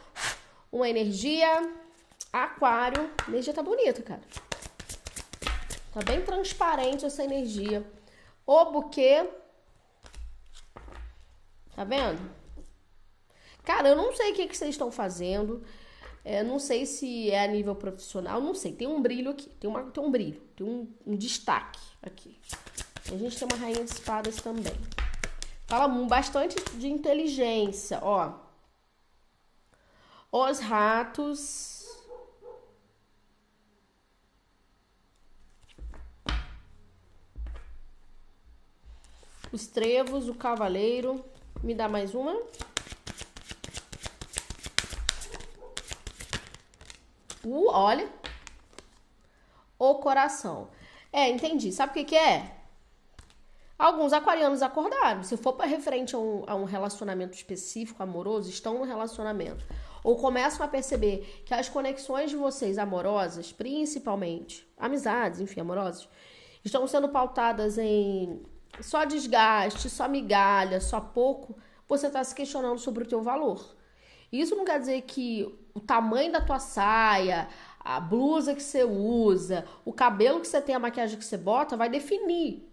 Uma 0.70 0.88
energia. 0.88 1.70
Aquário. 2.32 3.10
A 3.26 3.30
energia 3.30 3.52
tá 3.52 3.62
bonita, 3.62 4.02
cara. 4.02 4.20
Tá 5.92 6.00
bem 6.04 6.20
transparente 6.22 7.04
essa 7.04 7.24
energia. 7.24 7.84
O 8.46 8.66
buquê 8.66 9.28
Tá 11.80 11.84
vendo? 11.84 12.20
Cara, 13.64 13.88
eu 13.88 13.96
não 13.96 14.14
sei 14.14 14.32
o 14.32 14.34
que, 14.34 14.46
que 14.46 14.54
vocês 14.54 14.72
estão 14.72 14.92
fazendo. 14.92 15.64
É, 16.22 16.42
não 16.42 16.58
sei 16.58 16.84
se 16.84 17.30
é 17.30 17.42
a 17.42 17.46
nível 17.46 17.74
profissional. 17.74 18.38
Não 18.38 18.54
sei. 18.54 18.74
Tem 18.74 18.86
um 18.86 19.00
brilho 19.00 19.30
aqui. 19.30 19.48
Tem, 19.48 19.70
uma, 19.70 19.84
tem 19.84 20.04
um 20.04 20.10
brilho. 20.10 20.38
Tem 20.54 20.66
um, 20.66 20.86
um 21.06 21.16
destaque 21.16 21.80
aqui. 22.02 22.38
A 23.10 23.16
gente 23.16 23.34
tem 23.34 23.48
uma 23.50 23.56
rainha 23.56 23.82
de 23.82 23.90
espadas 23.92 24.36
também. 24.42 24.74
Fala 25.66 25.88
bastante 26.06 26.62
de 26.76 26.86
inteligência. 26.86 27.98
Ó. 28.02 28.34
Os 30.30 30.58
ratos. 30.58 31.86
Os 39.50 39.66
trevos, 39.66 40.28
o 40.28 40.34
cavaleiro. 40.34 41.24
Me 41.62 41.74
dá 41.74 41.88
mais 41.88 42.14
uma. 42.14 42.34
Uh, 47.44 47.68
olha. 47.68 48.08
O 49.78 49.96
coração. 49.96 50.68
É, 51.12 51.28
entendi. 51.28 51.72
Sabe 51.72 51.90
o 51.90 51.94
que, 51.94 52.04
que 52.04 52.16
é? 52.16 52.56
Alguns 53.78 54.12
aquarianos 54.12 54.62
acordaram. 54.62 55.22
Se 55.22 55.36
for 55.36 55.54
para 55.54 55.66
referente 55.66 56.14
a 56.14 56.18
um, 56.18 56.44
a 56.46 56.54
um 56.54 56.64
relacionamento 56.64 57.34
específico, 57.34 58.02
amoroso, 58.02 58.50
estão 58.50 58.78
no 58.78 58.84
relacionamento. 58.84 59.64
Ou 60.04 60.16
começam 60.16 60.64
a 60.64 60.68
perceber 60.68 61.42
que 61.46 61.52
as 61.52 61.68
conexões 61.68 62.30
de 62.30 62.36
vocês 62.36 62.78
amorosas, 62.78 63.52
principalmente, 63.52 64.66
amizades, 64.78 65.40
enfim, 65.40 65.60
amorosas, 65.60 66.08
estão 66.64 66.86
sendo 66.86 67.08
pautadas 67.08 67.78
em 67.78 68.42
só 68.80 69.04
desgaste, 69.04 69.90
só 69.90 70.08
migalha, 70.08 70.80
só 70.80 71.00
pouco, 71.00 71.56
você 71.88 72.06
está 72.06 72.22
se 72.22 72.34
questionando 72.34 72.78
sobre 72.78 73.04
o 73.04 73.06
teu 73.06 73.22
valor. 73.22 73.76
Isso 74.32 74.54
não 74.54 74.64
quer 74.64 74.78
dizer 74.78 75.02
que 75.02 75.58
o 75.74 75.80
tamanho 75.80 76.30
da 76.32 76.40
tua 76.40 76.58
saia, 76.58 77.48
a 77.80 77.98
blusa 77.98 78.54
que 78.54 78.62
você 78.62 78.84
usa, 78.84 79.66
o 79.84 79.92
cabelo 79.92 80.40
que 80.40 80.46
você 80.46 80.60
tem, 80.60 80.74
a 80.74 80.78
maquiagem 80.78 81.18
que 81.18 81.24
você 81.24 81.36
bota, 81.36 81.76
vai 81.76 81.88
definir 81.88 82.68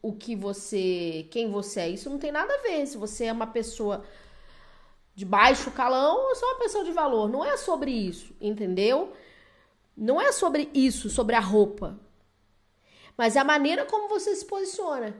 o 0.00 0.12
que 0.12 0.34
você, 0.34 1.28
quem 1.30 1.50
você 1.50 1.80
é. 1.80 1.88
Isso 1.90 2.08
não 2.08 2.18
tem 2.18 2.32
nada 2.32 2.52
a 2.54 2.62
ver 2.62 2.86
se 2.86 2.96
você 2.96 3.26
é 3.26 3.32
uma 3.32 3.46
pessoa 3.46 4.04
de 5.14 5.24
baixo 5.24 5.70
calão 5.70 6.28
ou 6.28 6.34
só 6.34 6.46
uma 6.46 6.58
pessoa 6.58 6.84
de 6.84 6.92
valor. 6.92 7.28
Não 7.28 7.44
é 7.44 7.56
sobre 7.56 7.90
isso, 7.90 8.34
entendeu? 8.40 9.12
Não 9.96 10.20
é 10.20 10.32
sobre 10.32 10.70
isso, 10.74 11.08
sobre 11.08 11.36
a 11.36 11.40
roupa. 11.40 11.98
Mas 13.16 13.36
é 13.36 13.40
a 13.40 13.44
maneira 13.44 13.84
como 13.84 14.08
você 14.08 14.34
se 14.34 14.44
posiciona. 14.44 15.14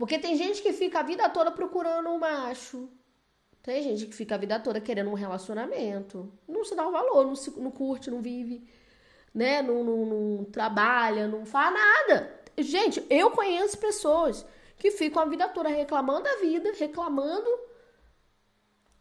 Porque 0.00 0.18
tem 0.18 0.34
gente 0.34 0.62
que 0.62 0.72
fica 0.72 1.00
a 1.00 1.02
vida 1.02 1.28
toda 1.28 1.50
procurando 1.50 2.08
um 2.08 2.18
macho. 2.18 2.88
Tem 3.62 3.82
gente 3.82 4.06
que 4.06 4.14
fica 4.14 4.34
a 4.34 4.38
vida 4.38 4.58
toda 4.58 4.80
querendo 4.80 5.10
um 5.10 5.14
relacionamento. 5.14 6.32
Não 6.48 6.64
se 6.64 6.74
dá 6.74 6.88
um 6.88 6.90
valor, 6.90 7.26
não, 7.26 7.36
se, 7.36 7.50
não 7.60 7.70
curte, 7.70 8.10
não 8.10 8.22
vive, 8.22 8.66
né? 9.34 9.60
Não, 9.60 9.84
não, 9.84 10.06
não 10.06 10.44
trabalha, 10.46 11.28
não 11.28 11.44
faz 11.44 11.74
nada. 11.74 12.34
Gente, 12.56 13.04
eu 13.10 13.30
conheço 13.32 13.76
pessoas 13.76 14.46
que 14.78 14.90
ficam 14.90 15.22
a 15.22 15.26
vida 15.26 15.46
toda 15.48 15.68
reclamando 15.68 16.22
da 16.22 16.36
vida, 16.36 16.72
reclamando. 16.78 17.50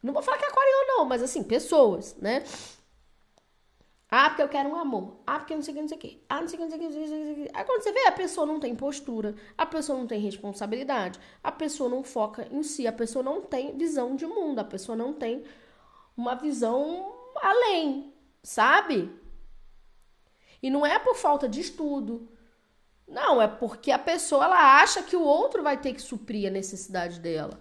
Não 0.04 0.12
vou 0.14 0.22
falar 0.22 0.38
que 0.38 0.44
é 0.44 0.50
aquariano, 0.50 0.88
não, 0.98 1.06
mas 1.06 1.24
assim, 1.24 1.44
pessoas, 1.44 2.14
né? 2.18 2.44
Ah, 4.12 4.30
porque 4.30 4.42
eu 4.42 4.50
quero 4.50 4.70
um 4.70 4.76
amor. 4.76 5.20
Ah, 5.26 5.38
porque 5.38 5.54
não 5.54 5.62
sei 5.62 5.74
o 5.74 5.76
que, 5.76 5.82
não 5.82 5.88
sei 5.88 5.98
o 5.98 6.02
que. 6.02 6.24
Ah, 6.28 6.42
não 6.42 6.48
sei 6.48 6.60
o 6.60 6.62
que, 6.62 6.66
não 6.66 6.72
sei 6.72 6.80
o 6.80 6.82
que, 6.82 7.00
não 7.00 7.08
sei 7.08 7.32
o 7.32 7.36
que. 7.36 7.52
Aí 7.54 7.64
quando 7.64 7.84
você 7.84 7.92
vê, 7.92 8.08
a 8.08 8.12
pessoa 8.12 8.48
não 8.48 8.60
tem 8.60 8.76
postura, 8.76 9.36
a 9.58 9.66
pessoa 9.66 10.00
não 10.00 10.08
tem 10.08 10.20
responsabilidade, 10.20 11.20
a 11.44 11.52
pessoa 11.52 11.90
não 11.90 12.04
foca 12.04 12.48
em 12.52 12.64
si, 12.64 12.88
a 12.88 12.92
pessoa 12.92 13.22
não 13.22 13.42
tem 13.42 13.78
visão 13.78 14.16
de 14.16 14.26
mundo, 14.26 14.60
a 14.60 14.64
pessoa 14.64 14.96
não 14.96 15.14
tem 15.14 15.44
uma 16.18 16.34
visão 16.36 17.14
além, 17.36 18.12
sabe? 18.42 19.12
E 20.62 20.70
não 20.70 20.86
é 20.86 20.98
por 20.98 21.16
falta 21.16 21.48
de 21.48 21.62
estudo. 21.62 22.28
Não, 23.08 23.42
é 23.42 23.48
porque 23.48 23.92
a 23.92 24.00
pessoa 24.00 24.46
ela 24.46 24.82
acha 24.82 25.04
que 25.04 25.16
o 25.16 25.22
outro 25.22 25.64
vai 25.64 25.78
ter 25.78 25.94
que 25.94 26.02
suprir 26.02 26.48
a 26.48 26.52
necessidade 26.52 27.20
dela. 27.20 27.60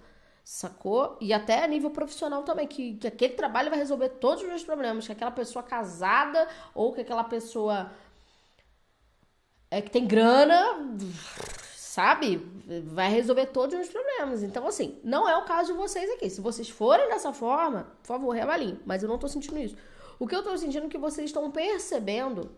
Sacou? 0.50 1.18
E 1.20 1.30
até 1.30 1.62
a 1.62 1.66
nível 1.66 1.90
profissional 1.90 2.42
também, 2.42 2.66
que, 2.66 2.94
que 2.94 3.06
aquele 3.06 3.34
trabalho 3.34 3.68
vai 3.68 3.78
resolver 3.78 4.08
todos 4.08 4.42
os 4.42 4.48
meus 4.48 4.64
problemas, 4.64 5.04
que 5.04 5.12
aquela 5.12 5.30
pessoa 5.30 5.62
casada 5.62 6.48
ou 6.74 6.90
que 6.90 7.02
aquela 7.02 7.22
pessoa 7.22 7.92
é 9.70 9.82
que 9.82 9.90
tem 9.90 10.06
grana, 10.06 10.96
sabe? 11.76 12.38
Vai 12.86 13.10
resolver 13.10 13.44
todos 13.48 13.78
os 13.78 13.90
problemas. 13.90 14.42
Então, 14.42 14.66
assim, 14.66 14.98
não 15.04 15.28
é 15.28 15.36
o 15.36 15.44
caso 15.44 15.74
de 15.74 15.78
vocês 15.78 16.10
aqui. 16.12 16.30
Se 16.30 16.40
vocês 16.40 16.70
forem 16.70 17.08
dessa 17.08 17.30
forma, 17.30 17.92
por 18.00 18.06
favor, 18.06 18.30
reavaliem. 18.30 18.80
Mas 18.86 19.02
eu 19.02 19.08
não 19.10 19.18
tô 19.18 19.28
sentindo 19.28 19.58
isso. 19.58 19.76
O 20.18 20.26
que 20.26 20.34
eu 20.34 20.42
tô 20.42 20.56
sentindo 20.56 20.86
é 20.86 20.88
que 20.88 20.96
vocês 20.96 21.26
estão 21.28 21.50
percebendo 21.50 22.56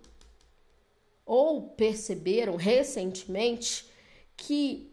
ou 1.26 1.70
perceberam 1.70 2.54
recentemente 2.54 3.90
que 4.36 4.89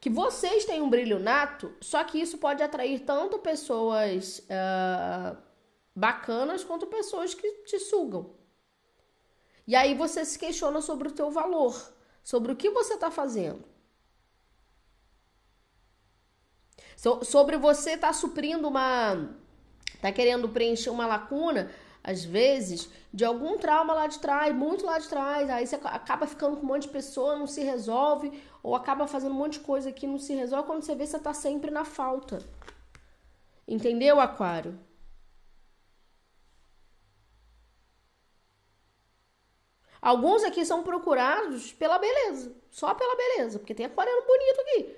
que 0.00 0.08
vocês 0.08 0.64
têm 0.64 0.80
um 0.80 0.88
brilho 0.88 1.18
nato, 1.18 1.74
só 1.80 2.02
que 2.02 2.18
isso 2.18 2.38
pode 2.38 2.62
atrair 2.62 3.00
tanto 3.00 3.38
pessoas 3.38 4.38
uh, 4.38 5.36
bacanas 5.94 6.64
quanto 6.64 6.86
pessoas 6.86 7.34
que 7.34 7.48
te 7.64 7.78
sugam. 7.78 8.34
E 9.66 9.76
aí 9.76 9.94
você 9.94 10.24
se 10.24 10.38
questiona 10.38 10.80
sobre 10.80 11.08
o 11.08 11.12
teu 11.12 11.30
valor, 11.30 11.92
sobre 12.24 12.50
o 12.50 12.56
que 12.56 12.70
você 12.70 12.94
está 12.94 13.10
fazendo. 13.10 13.62
So, 16.96 17.22
sobre 17.24 17.56
você 17.58 17.92
estar 17.92 18.08
tá 18.08 18.12
suprindo 18.12 18.68
uma. 18.68 19.30
tá 20.00 20.10
querendo 20.10 20.48
preencher 20.48 20.90
uma 20.90 21.06
lacuna, 21.06 21.70
às 22.02 22.24
vezes, 22.24 22.88
de 23.12 23.24
algum 23.24 23.58
trauma 23.58 23.92
lá 23.92 24.06
de 24.06 24.18
trás, 24.18 24.54
muito 24.54 24.84
lá 24.86 24.98
de 24.98 25.08
trás. 25.08 25.50
Aí 25.50 25.66
você 25.66 25.76
acaba 25.76 26.26
ficando 26.26 26.56
com 26.56 26.62
um 26.62 26.68
monte 26.68 26.82
de 26.82 26.88
pessoa, 26.88 27.36
não 27.36 27.46
se 27.46 27.62
resolve, 27.62 28.42
ou 28.62 28.74
acaba 28.74 29.06
fazendo 29.06 29.32
um 29.32 29.38
monte 29.38 29.54
de 29.54 29.60
coisa 29.60 29.92
que 29.92 30.06
não 30.06 30.18
se 30.18 30.34
resolve. 30.34 30.66
Quando 30.66 30.82
você 30.82 30.94
vê, 30.94 31.06
você 31.06 31.18
tá 31.18 31.34
sempre 31.34 31.70
na 31.70 31.84
falta. 31.84 32.38
Entendeu, 33.68 34.18
Aquário? 34.18 34.78
Alguns 40.00 40.42
aqui 40.44 40.64
são 40.64 40.82
procurados 40.82 41.72
pela 41.72 41.98
beleza, 41.98 42.56
só 42.70 42.94
pela 42.94 43.14
beleza, 43.16 43.58
porque 43.58 43.74
tem 43.74 43.84
aquariano 43.84 44.22
bonito 44.26 44.60
aqui, 44.62 44.96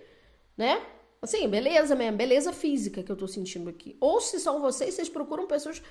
né? 0.57 0.87
Assim, 1.21 1.49
beleza 1.49 1.97
mesmo, 1.97 2.17
beleza 2.17 2.53
física 2.53 3.03
que 3.03 3.11
eu 3.11 3.17
tô 3.17 3.27
sentindo 3.27 3.69
aqui. 3.69 3.97
Ou 4.01 4.21
se 4.21 4.39
são 4.39 4.61
vocês, 4.61 4.95
vocês 4.95 5.09
procuram 5.09 5.47
pessoas 5.47 5.83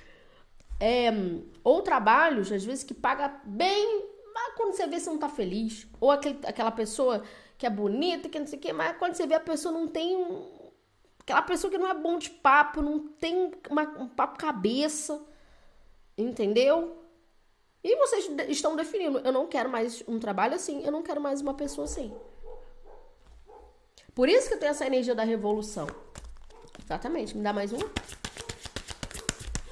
é, 0.82 1.12
ou 1.64 1.84
trabalhos, 1.84 2.52
às 2.52 2.66
vezes, 2.66 2.84
que 2.84 2.94
paga 2.94 3.40
bem, 3.46 4.10
mas 4.34 4.56
quando 4.56 4.74
você 4.74 4.88
vê 4.88 5.00
você 5.00 5.12
não 5.12 5.20
tá 5.20 5.30
feliz. 5.30 5.88
Ou 6.00 6.10
aquele, 6.10 6.40
aquela 6.44 6.72
pessoa 6.72 7.24
que 7.56 7.68
é 7.68 7.70
bonita, 7.70 8.28
que 8.28 8.40
não 8.40 8.48
sei 8.48 8.58
o 8.58 8.62
quê, 8.62 8.74
mas 8.74 8.98
quando 8.98 9.14
você 9.14 9.28
vê 9.28 9.36
a 9.36 9.40
pessoa 9.40 9.72
não 9.72 9.88
tem 9.88 10.18
aquela 11.20 11.44
pessoa 11.44 11.70
que 11.70 11.78
não 11.78 11.88
é 11.88 11.94
bom 11.94 12.18
de 12.18 12.32
papo, 12.32 12.82
não 12.82 13.08
tem 13.08 13.52
uma, 13.70 13.84
um 14.00 14.08
papo 14.08 14.40
cabeça, 14.40 15.24
entendeu? 16.18 16.98
E 17.84 17.96
vocês 17.98 18.28
estão 18.50 18.76
definindo, 18.76 19.20
eu 19.20 19.32
não 19.32 19.46
quero 19.46 19.70
mais 19.70 20.04
um 20.08 20.18
trabalho 20.18 20.56
assim, 20.56 20.84
eu 20.84 20.92
não 20.92 21.04
quero 21.04 21.22
mais 21.22 21.42
uma 21.42 21.54
pessoa 21.54 21.86
assim. 21.86 22.12
Por 24.16 24.28
isso 24.28 24.48
que 24.48 24.56
eu 24.56 24.60
tenho 24.60 24.72
essa 24.72 24.88
energia 24.88 25.14
da 25.14 25.24
revolução. 25.24 25.86
Exatamente, 26.84 27.38
me 27.38 27.44
dá 27.44 27.54
mais 27.54 27.72
um. 27.72 27.80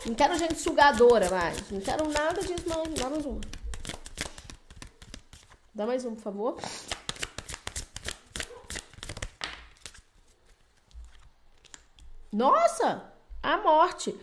Não 0.05 0.15
quero 0.15 0.37
gente 0.37 0.55
sugadora 0.55 1.29
mais. 1.29 1.69
Não 1.69 1.81
quero 1.81 2.07
nada 2.09 2.41
disso. 2.41 2.63
Me 2.87 2.95
dá 2.95 3.09
mais 3.09 3.25
uma. 3.25 3.41
Dá 5.73 5.85
mais 5.85 6.05
um, 6.05 6.15
por 6.15 6.21
favor. 6.21 6.57
Nossa! 12.31 13.13
A 13.41 13.57
morte. 13.57 14.15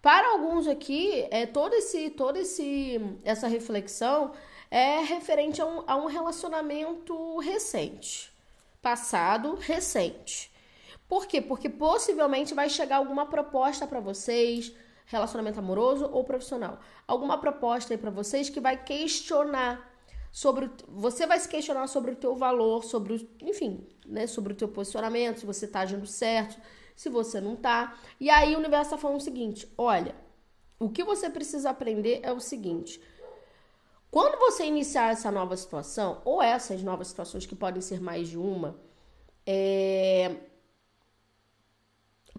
Para 0.00 0.28
alguns 0.28 0.66
aqui, 0.66 1.26
é 1.30 1.46
todo 1.46 1.74
esse, 1.74 2.10
todo 2.10 2.36
esse, 2.36 3.00
essa 3.24 3.46
reflexão 3.46 4.32
é 4.70 5.00
referente 5.00 5.60
a 5.60 5.66
um, 5.66 5.84
a 5.86 5.96
um 5.96 6.06
relacionamento 6.06 7.38
recente, 7.38 8.32
passado, 8.80 9.54
recente. 9.54 10.50
Por 11.06 11.26
quê? 11.26 11.40
Porque 11.40 11.68
possivelmente 11.68 12.54
vai 12.54 12.70
chegar 12.70 12.96
alguma 12.96 13.26
proposta 13.26 13.86
para 13.86 14.00
vocês, 14.00 14.72
relacionamento 15.06 15.58
amoroso 15.58 16.08
ou 16.10 16.24
profissional, 16.24 16.78
alguma 17.06 17.38
proposta 17.38 17.92
aí 17.92 17.98
para 17.98 18.10
vocês 18.10 18.48
que 18.48 18.60
vai 18.60 18.82
questionar 18.82 19.90
sobre 20.32 20.70
você 20.88 21.26
vai 21.26 21.38
se 21.38 21.48
questionar 21.48 21.86
sobre 21.86 22.12
o 22.12 22.16
teu 22.16 22.34
valor, 22.34 22.82
sobre 22.84 23.12
o, 23.12 23.28
enfim, 23.42 23.86
né, 24.06 24.26
sobre 24.26 24.54
o 24.54 24.56
teu 24.56 24.66
posicionamento, 24.68 25.40
se 25.40 25.46
você 25.46 25.68
tá 25.68 25.80
agindo 25.80 26.06
certo, 26.06 26.58
se 26.96 27.10
você 27.10 27.40
não 27.40 27.54
tá. 27.54 27.98
E 28.18 28.30
aí 28.30 28.54
o 28.54 28.58
universo 28.58 28.92
tá 28.92 28.98
falando 28.98 29.18
o 29.18 29.22
seguinte: 29.22 29.70
olha, 29.76 30.14
o 30.78 30.88
que 30.88 31.04
você 31.04 31.28
precisa 31.28 31.70
aprender 31.70 32.20
é 32.22 32.32
o 32.32 32.40
seguinte. 32.40 33.00
Quando 34.10 34.38
você 34.38 34.64
iniciar 34.64 35.12
essa 35.12 35.30
nova 35.30 35.56
situação, 35.56 36.20
ou 36.24 36.42
essas 36.42 36.82
novas 36.82 37.08
situações 37.08 37.46
que 37.46 37.54
podem 37.54 37.80
ser 37.80 38.00
mais 38.00 38.28
de 38.28 38.36
uma, 38.36 38.78
é... 39.46 40.36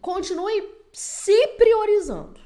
continue 0.02 0.84
se 0.92 1.48
priorizando, 1.58 2.40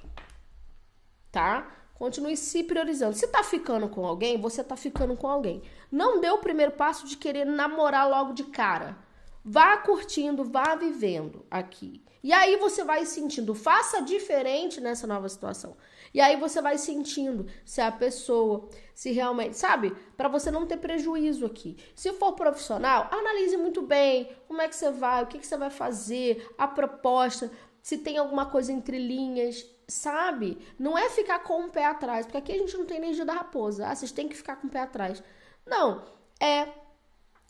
tá? 1.32 1.68
Continue 1.94 2.38
se 2.38 2.64
priorizando. 2.64 3.16
Se 3.16 3.28
tá 3.28 3.44
ficando 3.44 3.90
com 3.90 4.06
alguém, 4.06 4.40
você 4.40 4.64
tá 4.64 4.76
ficando 4.76 5.16
com 5.16 5.28
alguém. 5.28 5.64
Não 5.92 6.20
dê 6.20 6.30
o 6.30 6.38
primeiro 6.38 6.74
passo 6.74 7.08
de 7.08 7.18
querer 7.18 7.46
namorar 7.46 8.08
logo 8.08 8.34
de 8.34 8.44
cara. 8.44 8.98
Vá 9.44 9.78
curtindo, 9.78 10.44
vá 10.44 10.76
vivendo 10.76 11.46
aqui. 11.50 12.04
E 12.24 12.34
aí 12.34 12.58
você 12.58 12.84
vai 12.84 13.06
sentindo, 13.06 13.56
faça 13.56 14.02
diferente 14.02 14.82
nessa 14.82 15.08
nova 15.08 15.30
situação. 15.30 15.78
E 16.14 16.20
aí 16.20 16.36
você 16.36 16.62
vai 16.62 16.78
sentindo 16.78 17.46
se 17.64 17.80
a 17.80 17.92
pessoa, 17.92 18.70
se 18.94 19.12
realmente, 19.12 19.58
sabe? 19.58 19.96
Para 20.16 20.28
você 20.28 20.52
não 20.52 20.66
ter 20.66 20.78
prejuízo 20.78 21.46
aqui. 21.46 21.78
Se 21.96 22.12
for 22.14 22.34
profissional, 22.34 23.08
analise 23.12 23.56
muito 23.56 23.82
bem 23.82 24.30
como 24.48 24.62
é 24.62 24.68
que 24.68 24.76
você 24.76 24.92
vai, 24.92 25.24
o 25.24 25.28
que, 25.28 25.40
que 25.40 25.48
você 25.48 25.58
vai 25.58 25.70
fazer, 25.70 26.54
a 26.58 26.68
proposta, 26.68 27.52
se 27.82 27.98
tem 27.98 28.18
alguma 28.18 28.46
coisa 28.46 28.74
entre 28.74 28.98
linhas, 29.00 29.66
sabe? 29.88 30.58
Não 30.78 30.98
é 30.98 31.10
ficar 31.10 31.40
com 31.40 31.66
o 31.66 31.70
pé 31.70 31.86
atrás, 31.86 32.26
porque 32.26 32.38
aqui 32.38 32.52
a 32.52 32.58
gente 32.58 32.78
não 32.78 32.86
tem 32.86 32.98
energia 32.98 33.26
da 33.26 33.34
raposa. 33.34 33.88
Ah, 33.88 33.96
vocês 33.96 34.12
têm 34.12 34.28
que 34.28 34.36
ficar 34.36 34.58
com 34.58 34.68
o 34.68 34.70
pé 34.70 34.82
atrás. 34.82 35.24
Não, 35.66 36.06
é 36.40 36.68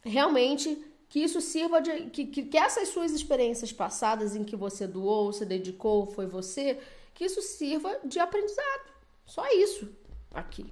realmente 0.03 0.85
que 1.09 1.19
isso 1.19 1.41
sirva 1.41 1.81
de. 1.81 2.09
Que, 2.09 2.25
que, 2.25 2.43
que 2.43 2.57
essas 2.57 2.89
suas 2.89 3.11
experiências 3.11 3.73
passadas 3.73 4.35
em 4.35 4.43
que 4.43 4.55
você 4.55 4.85
doou, 4.85 5.33
se 5.33 5.45
dedicou, 5.45 6.05
foi 6.05 6.27
você, 6.27 6.79
que 7.13 7.25
isso 7.25 7.41
sirva 7.41 7.99
de 8.03 8.19
aprendizado. 8.19 8.91
Só 9.25 9.45
isso 9.51 9.89
aqui. 10.33 10.71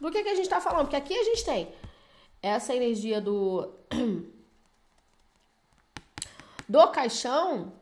Do 0.00 0.10
que, 0.10 0.22
que 0.22 0.28
a 0.28 0.34
gente 0.34 0.46
está 0.46 0.60
falando? 0.60 0.86
Porque 0.86 0.96
aqui 0.96 1.14
a 1.14 1.24
gente 1.24 1.44
tem 1.44 1.72
essa 2.42 2.74
energia 2.74 3.20
do. 3.20 3.72
do 6.66 6.88
caixão 6.88 7.72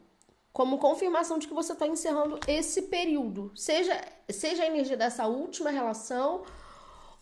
como 0.53 0.79
confirmação 0.79 1.39
de 1.39 1.49
que 1.49 1.55
você 1.55 1.73
está 1.73 1.87
encerrando 1.87 2.39
esse 2.47 2.83
período. 2.83 3.51
Seja, 3.55 3.99
seja 4.29 4.63
a 4.63 4.67
energia 4.67 4.97
dessa 4.97 5.27
última 5.27 5.71
relação 5.71 6.45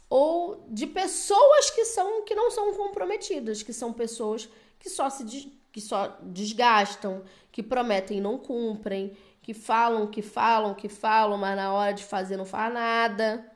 ou 0.09 0.65
de 0.69 0.87
pessoas 0.87 1.71
que 1.71 1.85
são 1.85 2.25
que 2.25 2.35
não 2.35 2.51
são 2.51 2.75
comprometidas, 2.75 3.63
que 3.63 3.73
são 3.73 3.93
pessoas 3.93 4.49
que 4.79 4.91
só 4.91 5.09
se 5.09 5.25
que 5.73 5.81
só 5.81 6.19
desgastam, 6.23 7.23
que 7.53 7.63
prometem 7.63 8.19
e 8.19 8.21
não 8.21 8.37
cumprem, 8.37 9.17
que 9.41 9.55
falam, 9.55 10.09
que 10.09 10.21
falam, 10.21 10.75
que 10.75 10.89
falam, 10.89 11.39
mas 11.39 11.55
na 11.55 11.73
hora 11.73 11.93
de 11.93 12.05
fazer 12.05 12.37
não 12.37 12.45
faz 12.45 12.75
nada. 12.75 13.49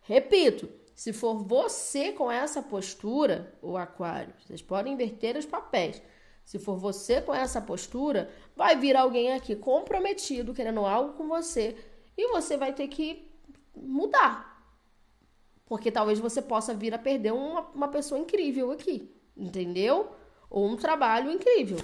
Repito, 0.00 0.66
se 0.94 1.12
for 1.12 1.42
você 1.42 2.12
com 2.12 2.30
essa 2.32 2.62
postura, 2.62 3.54
o 3.60 3.76
aquário, 3.76 4.32
vocês 4.40 4.62
podem 4.62 4.94
inverter 4.94 5.36
os 5.36 5.44
papéis. 5.44 6.00
Se 6.46 6.60
for 6.60 6.76
você 6.76 7.20
com 7.20 7.34
essa 7.34 7.60
postura, 7.60 8.30
vai 8.54 8.76
vir 8.76 8.96
alguém 8.96 9.32
aqui 9.32 9.56
comprometido, 9.56 10.54
querendo 10.54 10.86
algo 10.86 11.14
com 11.14 11.26
você, 11.26 11.76
e 12.16 12.28
você 12.28 12.56
vai 12.56 12.72
ter 12.72 12.86
que 12.86 13.28
mudar. 13.74 14.64
Porque 15.66 15.90
talvez 15.90 16.20
você 16.20 16.40
possa 16.40 16.72
vir 16.72 16.94
a 16.94 16.98
perder 16.98 17.32
uma, 17.32 17.62
uma 17.74 17.88
pessoa 17.88 18.20
incrível 18.20 18.70
aqui, 18.70 19.12
entendeu? 19.36 20.14
Ou 20.48 20.68
um 20.68 20.76
trabalho 20.76 21.32
incrível. 21.32 21.78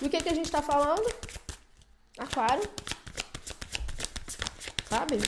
Do 0.00 0.08
que, 0.08 0.22
que 0.22 0.30
a 0.30 0.34
gente 0.34 0.50
tá 0.50 0.62
falando? 0.62 1.06
Aquário. 2.16 2.66
Sabe? 4.88 5.18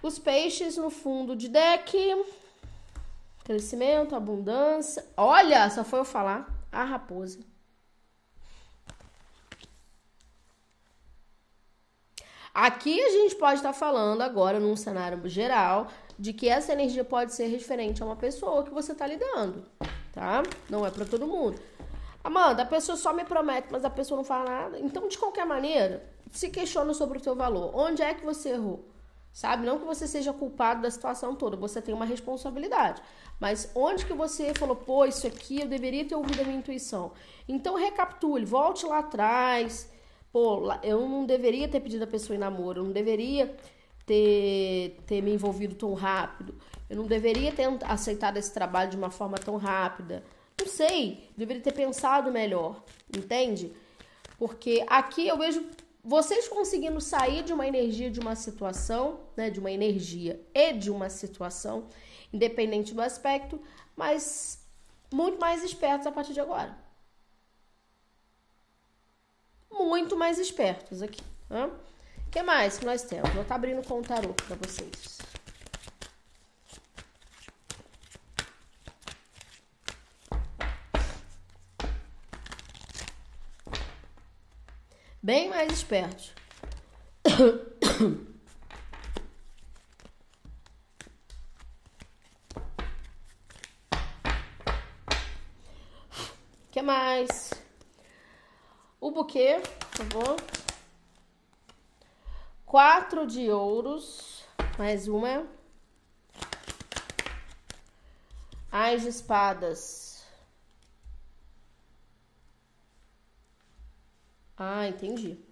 Os 0.00 0.16
peixes 0.16 0.76
no 0.76 0.90
fundo 0.90 1.34
de 1.34 1.48
deck. 1.48 1.98
Crescimento, 3.50 4.14
abundância. 4.14 5.04
Olha, 5.16 5.68
só 5.70 5.82
foi 5.82 5.98
eu 5.98 6.04
falar. 6.04 6.48
A 6.70 6.84
raposa. 6.84 7.40
Aqui 12.54 13.02
a 13.02 13.10
gente 13.10 13.34
pode 13.34 13.56
estar 13.56 13.72
falando 13.72 14.22
agora, 14.22 14.60
num 14.60 14.76
cenário 14.76 15.28
geral, 15.28 15.88
de 16.16 16.32
que 16.32 16.48
essa 16.48 16.72
energia 16.72 17.02
pode 17.02 17.34
ser 17.34 17.48
referente 17.48 18.00
a 18.00 18.06
uma 18.06 18.14
pessoa 18.14 18.62
que 18.62 18.70
você 18.70 18.92
está 18.92 19.04
lidando, 19.04 19.66
tá? 20.12 20.44
Não 20.68 20.86
é 20.86 20.90
para 20.92 21.04
todo 21.04 21.26
mundo. 21.26 21.60
Amanda, 22.22 22.62
a 22.62 22.66
pessoa 22.66 22.96
só 22.96 23.12
me 23.12 23.24
promete, 23.24 23.66
mas 23.72 23.84
a 23.84 23.90
pessoa 23.90 24.18
não 24.18 24.24
fala 24.24 24.48
nada. 24.48 24.78
Então, 24.78 25.08
de 25.08 25.18
qualquer 25.18 25.44
maneira, 25.44 26.08
se 26.30 26.50
questiona 26.50 26.94
sobre 26.94 27.18
o 27.18 27.20
teu 27.20 27.34
valor. 27.34 27.74
Onde 27.74 28.00
é 28.00 28.14
que 28.14 28.24
você 28.24 28.50
errou? 28.50 28.88
Sabe? 29.32 29.64
Não 29.64 29.78
que 29.78 29.84
você 29.84 30.08
seja 30.08 30.32
culpado 30.32 30.82
da 30.82 30.90
situação 30.90 31.34
toda, 31.34 31.56
você 31.56 31.80
tem 31.80 31.94
uma 31.94 32.04
responsabilidade. 32.04 33.00
Mas 33.38 33.70
onde 33.74 34.04
que 34.04 34.12
você 34.12 34.52
falou, 34.54 34.76
pô, 34.76 35.04
isso 35.04 35.26
aqui 35.26 35.60
eu 35.60 35.68
deveria 35.68 36.04
ter 36.04 36.14
ouvido 36.14 36.40
a 36.40 36.44
minha 36.44 36.58
intuição? 36.58 37.12
Então 37.48 37.76
recapitule, 37.76 38.44
volte 38.44 38.84
lá 38.86 38.98
atrás, 38.98 39.90
pô, 40.32 40.72
eu 40.82 41.08
não 41.08 41.24
deveria 41.24 41.68
ter 41.68 41.80
pedido 41.80 42.04
a 42.04 42.08
pessoa 42.08 42.36
em 42.36 42.40
namoro, 42.40 42.80
eu 42.80 42.84
não 42.84 42.92
deveria 42.92 43.56
ter, 44.04 44.98
ter 45.06 45.22
me 45.22 45.32
envolvido 45.32 45.74
tão 45.74 45.94
rápido. 45.94 46.54
Eu 46.88 46.96
não 46.96 47.06
deveria 47.06 47.52
ter 47.52 47.68
aceitado 47.84 48.36
esse 48.36 48.52
trabalho 48.52 48.90
de 48.90 48.96
uma 48.96 49.10
forma 49.10 49.38
tão 49.38 49.56
rápida. 49.56 50.24
Não 50.58 50.66
sei, 50.66 51.30
deveria 51.36 51.62
ter 51.62 51.72
pensado 51.72 52.32
melhor, 52.32 52.82
entende? 53.16 53.72
Porque 54.36 54.84
aqui 54.88 55.28
eu 55.28 55.38
vejo 55.38 55.64
vocês 56.02 56.48
conseguindo 56.48 57.00
sair 57.00 57.42
de 57.42 57.52
uma 57.52 57.66
energia 57.66 58.10
de 58.10 58.20
uma 58.20 58.34
situação, 58.34 59.20
né, 59.36 59.50
de 59.50 59.60
uma 59.60 59.70
energia 59.70 60.40
e 60.54 60.72
de 60.72 60.90
uma 60.90 61.10
situação, 61.10 61.88
independente 62.32 62.94
do 62.94 63.02
aspecto, 63.02 63.60
mas 63.96 64.64
muito 65.12 65.38
mais 65.38 65.62
espertos 65.62 66.06
a 66.06 66.12
partir 66.12 66.32
de 66.32 66.40
agora. 66.40 66.76
Muito 69.70 70.16
mais 70.16 70.38
espertos 70.38 71.02
aqui. 71.02 71.22
O 72.26 72.30
que 72.30 72.42
mais 72.42 72.78
que 72.78 72.86
nós 72.86 73.02
temos? 73.02 73.30
Vou 73.30 73.42
estar 73.42 73.56
abrindo 73.56 73.86
com 73.86 73.98
o 73.98 74.02
tarô 74.02 74.32
para 74.34 74.56
vocês. 74.56 75.29
Bem 85.30 85.48
mais 85.48 85.72
espertos. 85.72 86.34
que 96.72 96.82
mais? 96.82 97.52
O 99.00 99.12
buquê, 99.12 99.62
por 99.78 100.04
favor. 100.04 100.36
Quatro 102.66 103.24
de 103.24 103.48
ouros. 103.50 104.44
Mais 104.76 105.06
uma. 105.06 105.46
As 108.72 109.04
espadas. 109.04 110.09
Ah, 114.62 114.86
entendi. 114.86 115.42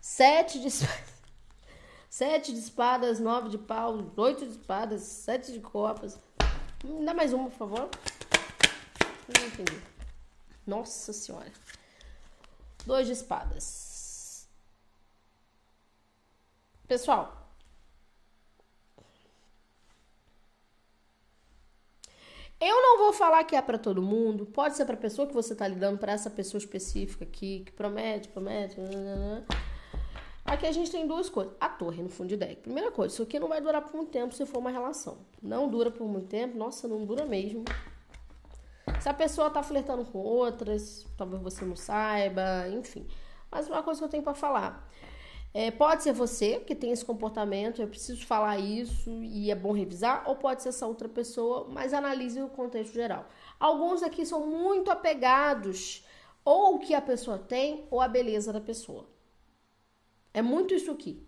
Sete 0.00 0.58
de 0.58 0.68
Sete 2.10 2.52
de 2.52 2.58
espadas, 2.58 3.20
nove 3.20 3.48
de 3.48 3.56
pau, 3.56 4.12
oito 4.16 4.44
de 4.44 4.50
espadas, 4.50 5.02
sete 5.02 5.52
de 5.52 5.60
copas. 5.60 6.18
Me 6.82 7.04
dá 7.06 7.14
mais 7.14 7.32
uma, 7.32 7.48
por 7.48 7.56
favor. 7.56 7.90
Não 9.28 9.46
entendi. 9.46 9.80
Nossa 10.66 11.12
senhora. 11.12 11.52
Dois 12.84 13.06
de 13.06 13.12
espadas. 13.12 14.48
Pessoal. 16.88 17.37
Eu 22.60 22.82
não 22.82 22.98
vou 22.98 23.12
falar 23.12 23.44
que 23.44 23.54
é 23.54 23.62
para 23.62 23.78
todo 23.78 24.02
mundo. 24.02 24.44
Pode 24.46 24.76
ser 24.76 24.84
para 24.84 24.96
pessoa 24.96 25.28
que 25.28 25.34
você 25.34 25.54
tá 25.54 25.66
lidando, 25.68 25.98
para 25.98 26.12
essa 26.12 26.28
pessoa 26.28 26.58
específica 26.58 27.24
aqui, 27.24 27.62
que 27.64 27.72
promete, 27.72 28.28
promete. 28.28 28.76
Aqui 30.44 30.66
a 30.66 30.72
gente 30.72 30.90
tem 30.90 31.06
duas 31.06 31.28
coisas. 31.28 31.54
A 31.60 31.68
torre 31.68 32.02
no 32.02 32.08
fundo 32.08 32.30
de 32.30 32.36
deck. 32.36 32.56
Primeira 32.62 32.90
coisa, 32.90 33.14
isso 33.14 33.22
aqui 33.22 33.38
não 33.38 33.48
vai 33.48 33.60
durar 33.60 33.82
por 33.82 33.94
muito 33.94 34.10
tempo 34.10 34.34
se 34.34 34.44
for 34.44 34.58
uma 34.58 34.70
relação. 34.70 35.18
Não 35.40 35.68
dura 35.68 35.90
por 35.90 36.08
muito 36.08 36.26
tempo. 36.26 36.58
Nossa, 36.58 36.88
não 36.88 37.04
dura 37.04 37.24
mesmo. 37.24 37.64
Se 39.00 39.08
a 39.08 39.14
pessoa 39.14 39.50
tá 39.50 39.62
flertando 39.62 40.04
com 40.04 40.18
outras, 40.18 41.06
talvez 41.16 41.40
você 41.40 41.64
não 41.64 41.76
saiba, 41.76 42.68
enfim. 42.70 43.06
Mas 43.50 43.68
uma 43.68 43.82
coisa 43.84 44.00
que 44.00 44.04
eu 44.04 44.08
tenho 44.08 44.22
para 44.22 44.34
falar. 44.34 44.88
É, 45.54 45.70
pode 45.70 46.02
ser 46.02 46.12
você 46.12 46.60
que 46.60 46.74
tem 46.74 46.92
esse 46.92 47.04
comportamento, 47.04 47.80
eu 47.80 47.88
preciso 47.88 48.24
falar 48.26 48.58
isso 48.58 49.10
e 49.24 49.50
é 49.50 49.54
bom 49.54 49.72
revisar, 49.72 50.24
ou 50.28 50.36
pode 50.36 50.62
ser 50.62 50.68
essa 50.68 50.86
outra 50.86 51.08
pessoa, 51.08 51.66
mas 51.70 51.94
analise 51.94 52.40
o 52.42 52.48
contexto 52.48 52.92
geral. 52.92 53.26
Alguns 53.58 54.02
aqui 54.02 54.26
são 54.26 54.46
muito 54.46 54.90
apegados 54.90 56.04
ou 56.44 56.76
o 56.76 56.78
que 56.78 56.94
a 56.94 57.00
pessoa 57.00 57.38
tem 57.38 57.86
ou 57.90 58.00
a 58.00 58.08
beleza 58.08 58.52
da 58.52 58.60
pessoa. 58.60 59.06
É 60.32 60.42
muito 60.42 60.74
isso 60.74 60.90
aqui. 60.90 61.26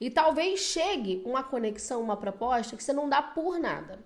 E 0.00 0.10
talvez 0.10 0.60
chegue 0.60 1.22
uma 1.24 1.42
conexão, 1.42 2.02
uma 2.02 2.16
proposta 2.16 2.76
que 2.76 2.82
você 2.82 2.92
não 2.92 3.08
dá 3.08 3.22
por 3.22 3.58
nada. 3.58 4.04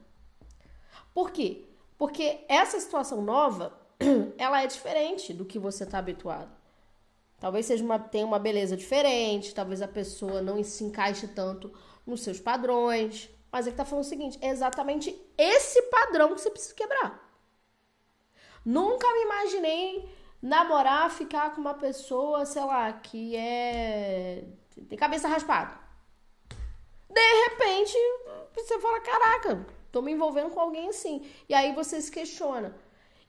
Por 1.13 1.31
quê? 1.31 1.65
Porque 1.97 2.45
essa 2.49 2.79
situação 2.79 3.23
nova, 3.23 3.77
ela 4.39 4.63
é 4.63 4.67
diferente 4.67 5.33
do 5.33 5.45
que 5.45 5.59
você 5.59 5.85
está 5.85 5.99
habituado. 5.99 6.58
Talvez 7.41 7.67
seja 7.67 7.85
uma, 7.85 7.99
tenha 7.99 8.27
uma 8.27 8.39
beleza 8.39 8.77
diferente, 8.77 9.55
talvez 9.55 9.81
a 9.81 9.89
pessoa 9.89 10.43
não 10.43 10.63
se 10.65 10.85
encaixe 10.85 11.29
tanto 11.29 11.73
nos 12.07 12.23
seus 12.23 12.41
padrões. 12.41 13.31
Mas 13.51 13.67
que 13.67 13.73
tá 13.73 13.85
falando 13.85 14.05
o 14.05 14.09
seguinte: 14.09 14.39
é 14.41 14.49
exatamente 14.49 15.17
esse 15.37 15.83
padrão 15.83 16.35
que 16.35 16.41
você 16.41 16.51
precisa 16.51 16.75
quebrar. 16.75 17.27
Nunca 18.65 19.07
me 19.13 19.23
imaginei 19.23 20.09
namorar, 20.43 21.11
ficar 21.11 21.55
com 21.55 21.61
uma 21.61 21.75
pessoa, 21.75 22.45
sei 22.45 22.65
lá, 22.65 22.93
que 22.93 23.37
é. 23.37 24.45
tem 24.89 24.99
cabeça 24.99 25.29
raspada. 25.29 25.79
De 27.09 27.49
repente, 27.49 27.97
você 28.55 28.79
fala: 28.81 29.01
caraca, 29.01 29.67
Tô 29.91 30.03
me 30.03 30.13
envolvendo 30.13 30.51
com 30.51 30.61
alguém 30.61 30.89
assim. 30.89 31.29
E 31.49 31.55
aí 31.55 31.75
você 31.75 32.01
se 32.01 32.11
questiona. 32.11 32.75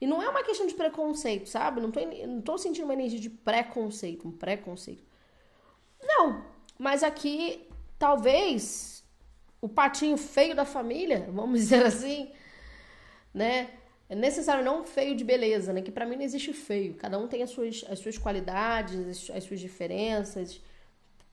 E 0.01 0.07
não 0.07 0.21
é 0.21 0.29
uma 0.29 0.43
questão 0.43 0.65
de 0.65 0.73
preconceito, 0.73 1.49
sabe? 1.49 1.81
Não 1.81 1.91
tô, 1.91 1.99
não 1.99 2.41
tô 2.41 2.57
sentindo 2.57 2.85
uma 2.85 2.93
energia 2.93 3.19
de 3.19 3.29
preconceito, 3.29 4.27
um 4.27 4.31
preconceito. 4.31 5.03
Não, 6.01 6.45
mas 6.77 7.03
aqui 7.03 7.67
talvez 7.97 9.03
o 9.61 9.67
patinho 9.67 10.15
feio 10.17 10.55
da 10.55 10.63
família, 10.63 11.27
vamos 11.31 11.59
dizer 11.59 11.85
assim, 11.85 12.31
né? 13.33 13.71
É 14.07 14.15
necessário 14.15 14.63
não 14.63 14.83
feio 14.83 15.15
de 15.15 15.23
beleza, 15.23 15.71
né? 15.71 15.81
Que 15.81 15.91
para 15.91 16.05
mim 16.05 16.15
não 16.15 16.23
existe 16.23 16.51
feio. 16.51 16.95
Cada 16.95 17.19
um 17.19 17.27
tem 17.27 17.43
as 17.43 17.51
suas, 17.51 17.85
as 17.87 17.99
suas 17.99 18.17
qualidades, 18.17 19.29
as, 19.29 19.37
as 19.37 19.43
suas 19.43 19.59
diferenças. 19.59 20.59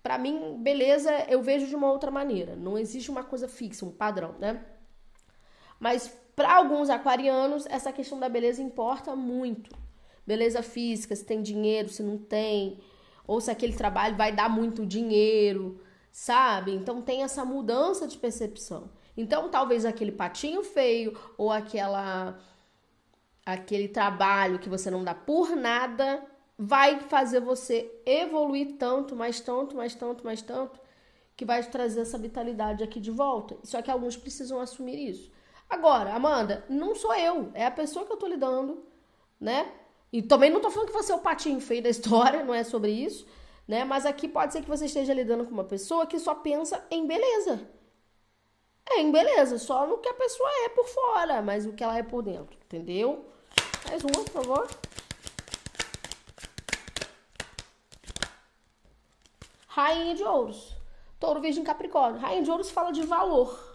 Para 0.02 0.18
mim, 0.18 0.58
beleza 0.58 1.10
eu 1.28 1.40
vejo 1.40 1.66
de 1.66 1.74
uma 1.74 1.90
outra 1.90 2.10
maneira. 2.10 2.54
Não 2.54 2.76
existe 2.76 3.10
uma 3.10 3.24
coisa 3.24 3.48
fixa, 3.48 3.86
um 3.86 3.90
padrão, 3.90 4.34
né? 4.38 4.62
Mas 5.80 6.14
para 6.36 6.54
alguns 6.54 6.90
aquarianos, 6.90 7.64
essa 7.66 7.90
questão 7.90 8.20
da 8.20 8.28
beleza 8.28 8.62
importa 8.62 9.16
muito. 9.16 9.74
Beleza 10.26 10.62
física, 10.62 11.16
se 11.16 11.24
tem 11.24 11.40
dinheiro, 11.40 11.88
se 11.88 12.02
não 12.02 12.18
tem, 12.18 12.78
ou 13.26 13.40
se 13.40 13.50
aquele 13.50 13.74
trabalho 13.74 14.16
vai 14.16 14.32
dar 14.32 14.50
muito 14.50 14.84
dinheiro, 14.84 15.80
sabe? 16.12 16.72
Então 16.72 17.00
tem 17.00 17.22
essa 17.22 17.42
mudança 17.42 18.06
de 18.06 18.18
percepção. 18.18 18.90
Então 19.16 19.48
talvez 19.48 19.86
aquele 19.86 20.12
patinho 20.12 20.62
feio 20.62 21.18
ou 21.38 21.50
aquela 21.50 22.38
aquele 23.44 23.88
trabalho 23.88 24.58
que 24.58 24.68
você 24.68 24.90
não 24.90 25.04
dá 25.04 25.14
por 25.14 25.54
nada 25.54 26.22
vai 26.58 27.00
fazer 27.00 27.40
você 27.40 27.90
evoluir 28.04 28.76
tanto, 28.76 29.14
mais 29.14 29.40
tanto, 29.40 29.76
mais 29.76 29.94
tanto, 29.94 30.24
mais 30.24 30.42
tanto, 30.42 30.80
que 31.36 31.44
vai 31.44 31.62
trazer 31.62 32.00
essa 32.00 32.18
vitalidade 32.18 32.82
aqui 32.82 32.98
de 32.98 33.10
volta. 33.10 33.56
Só 33.62 33.80
que 33.80 33.90
alguns 33.90 34.16
precisam 34.16 34.58
assumir 34.58 34.98
isso. 35.10 35.30
Agora, 35.68 36.14
Amanda, 36.14 36.64
não 36.68 36.94
sou 36.94 37.14
eu, 37.14 37.50
é 37.54 37.66
a 37.66 37.70
pessoa 37.70 38.06
que 38.06 38.12
eu 38.12 38.16
tô 38.16 38.26
lidando, 38.26 38.84
né? 39.40 39.72
E 40.12 40.22
também 40.22 40.50
não 40.50 40.60
tô 40.60 40.70
falando 40.70 40.88
que 40.88 40.94
você 40.94 41.12
é 41.12 41.14
o 41.14 41.20
patinho 41.20 41.60
feio 41.60 41.82
da 41.82 41.88
história, 41.90 42.44
não 42.44 42.54
é 42.54 42.62
sobre 42.64 42.90
isso, 42.90 43.26
né? 43.66 43.84
Mas 43.84 44.06
aqui 44.06 44.28
pode 44.28 44.52
ser 44.52 44.62
que 44.62 44.68
você 44.68 44.86
esteja 44.86 45.12
lidando 45.12 45.44
com 45.44 45.52
uma 45.52 45.64
pessoa 45.64 46.06
que 46.06 46.18
só 46.18 46.34
pensa 46.34 46.84
em 46.90 47.06
beleza. 47.06 47.68
É 48.88 49.00
em 49.00 49.10
beleza, 49.10 49.58
só 49.58 49.86
no 49.86 49.98
que 49.98 50.08
a 50.08 50.14
pessoa 50.14 50.48
é 50.64 50.68
por 50.68 50.86
fora, 50.86 51.42
mas 51.42 51.66
o 51.66 51.72
que 51.72 51.82
ela 51.82 51.98
é 51.98 52.02
por 52.04 52.22
dentro, 52.22 52.56
entendeu? 52.64 53.26
Mais 53.88 54.02
uma, 54.04 54.12
por 54.12 54.30
favor. 54.30 54.68
Rainha 59.66 60.14
de 60.14 60.22
Ouros. 60.22 60.72
Touro 61.18 61.40
Virgem 61.40 61.64
Capricórnio. 61.64 62.20
Rainha 62.20 62.42
de 62.42 62.50
Ouros 62.50 62.70
fala 62.70 62.92
de 62.92 63.02
valor. 63.02 63.65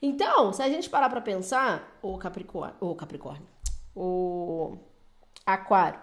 Então, 0.00 0.52
se 0.52 0.62
a 0.62 0.68
gente 0.68 0.90
parar 0.90 1.08
para 1.08 1.20
pensar, 1.20 1.98
o 2.02 2.18
Capricórnio, 2.18 2.76
o 2.80 2.94
Capricórnio, 2.94 3.46
o 3.94 4.76
Aquário. 5.44 6.00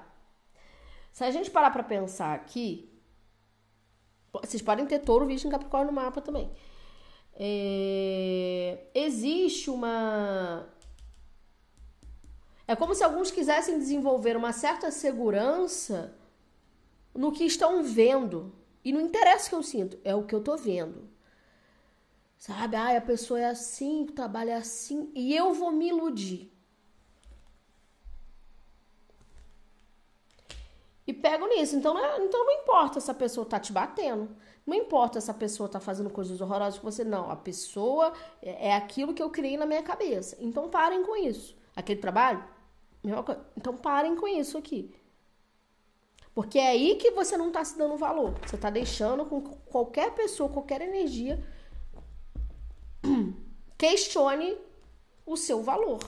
Se 1.11 1.23
a 1.23 1.31
gente 1.31 1.51
parar 1.51 1.69
para 1.69 1.83
pensar 1.83 2.33
aqui, 2.33 2.89
vocês 4.31 4.61
podem 4.61 4.85
ter 4.85 4.99
touro 4.99 5.27
visto 5.27 5.47
em 5.47 5.51
Capricórnio 5.51 5.91
no 5.91 6.01
mapa 6.01 6.21
também. 6.21 6.51
É, 7.35 8.87
existe 8.95 9.69
uma. 9.69 10.67
É 12.67 12.75
como 12.75 12.95
se 12.95 13.03
alguns 13.03 13.29
quisessem 13.29 13.77
desenvolver 13.77 14.35
uma 14.35 14.51
certa 14.51 14.89
segurança 14.89 16.17
no 17.13 17.31
que 17.31 17.43
estão 17.43 17.83
vendo. 17.83 18.55
E 18.83 18.91
não 18.91 19.01
interessa 19.01 19.45
o 19.45 19.49
que 19.49 19.55
eu 19.55 19.63
sinto, 19.63 19.97
é 20.03 20.15
o 20.15 20.23
que 20.23 20.33
eu 20.35 20.43
tô 20.43 20.57
vendo. 20.57 21.12
Sabe? 22.43 22.75
Ai, 22.75 22.97
a 22.97 23.01
pessoa 23.01 23.39
é 23.39 23.45
assim, 23.45 24.05
trabalha 24.05 24.57
assim, 24.57 25.09
e 25.15 25.33
eu 25.33 25.53
vou 25.53 25.71
me 25.71 25.87
iludir. 25.87 26.51
E 31.07 31.13
pego 31.13 31.47
nisso. 31.47 31.77
Então, 31.77 31.93
não, 31.93 32.03
é, 32.03 32.21
então 32.21 32.45
não 32.45 32.51
importa 32.61 32.99
se 32.99 33.09
a 33.09 33.13
pessoa 33.13 33.45
tá 33.45 33.61
te 33.61 33.71
batendo. 33.71 34.35
Não 34.65 34.75
importa 34.75 35.21
se 35.21 35.31
a 35.31 35.33
pessoa 35.33 35.69
tá 35.69 35.79
fazendo 35.79 36.09
coisas 36.09 36.41
horrorosas 36.41 36.77
com 36.77 36.91
você, 36.91 37.05
não. 37.05 37.31
A 37.31 37.35
pessoa 37.37 38.11
é, 38.41 38.67
é 38.71 38.75
aquilo 38.75 39.13
que 39.13 39.23
eu 39.23 39.29
criei 39.29 39.55
na 39.55 39.65
minha 39.65 39.81
cabeça. 39.81 40.35
Então 40.41 40.69
parem 40.69 41.01
com 41.05 41.15
isso. 41.15 41.55
Aquele 41.73 42.01
trabalho, 42.01 42.43
mesma 43.01 43.23
coisa. 43.23 43.39
Então 43.55 43.77
parem 43.77 44.17
com 44.17 44.27
isso 44.27 44.57
aqui. 44.57 44.93
Porque 46.35 46.59
é 46.59 46.71
aí 46.71 46.95
que 46.95 47.11
você 47.11 47.37
não 47.37 47.53
tá 47.53 47.63
se 47.63 47.77
dando 47.77 47.95
valor. 47.95 48.33
Você 48.45 48.57
tá 48.57 48.69
deixando 48.69 49.25
com 49.25 49.39
qualquer 49.41 50.13
pessoa, 50.13 50.49
qualquer 50.49 50.81
energia 50.81 51.41
questione 53.77 54.57
o 55.25 55.35
seu 55.37 55.61
valor. 55.61 55.99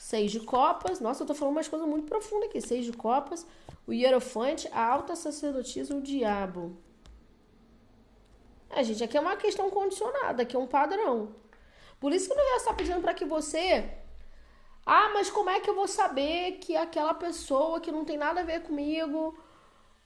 Seis 0.00 0.32
de 0.32 0.40
copas. 0.40 1.00
Nossa, 1.00 1.22
eu 1.22 1.26
tô 1.26 1.34
falando 1.34 1.54
umas 1.54 1.68
coisas 1.68 1.88
muito 1.88 2.06
profundas 2.06 2.48
aqui. 2.48 2.60
Seis 2.60 2.84
de 2.84 2.92
copas. 2.92 3.46
O 3.86 3.92
hierofante, 3.92 4.68
a 4.72 4.84
alta 4.84 5.14
sacerdotisa, 5.14 5.94
o 5.94 6.00
diabo. 6.00 6.76
É, 8.70 8.82
gente, 8.82 9.04
aqui 9.04 9.16
é 9.16 9.20
uma 9.20 9.36
questão 9.36 9.68
condicionada, 9.70 10.42
aqui 10.42 10.56
é 10.56 10.58
um 10.58 10.66
padrão. 10.66 11.34
Por 12.00 12.12
isso 12.12 12.26
que 12.26 12.32
o 12.32 12.36
universo 12.36 12.64
está 12.64 12.74
pedindo 12.74 13.00
para 13.00 13.14
que 13.14 13.24
você. 13.24 13.88
Ah, 14.84 15.10
mas 15.14 15.30
como 15.30 15.50
é 15.50 15.60
que 15.60 15.70
eu 15.70 15.74
vou 15.74 15.86
saber 15.86 16.58
que 16.58 16.74
aquela 16.74 17.14
pessoa 17.14 17.80
que 17.80 17.92
não 17.92 18.04
tem 18.04 18.16
nada 18.16 18.40
a 18.40 18.44
ver 18.44 18.62
comigo, 18.62 19.36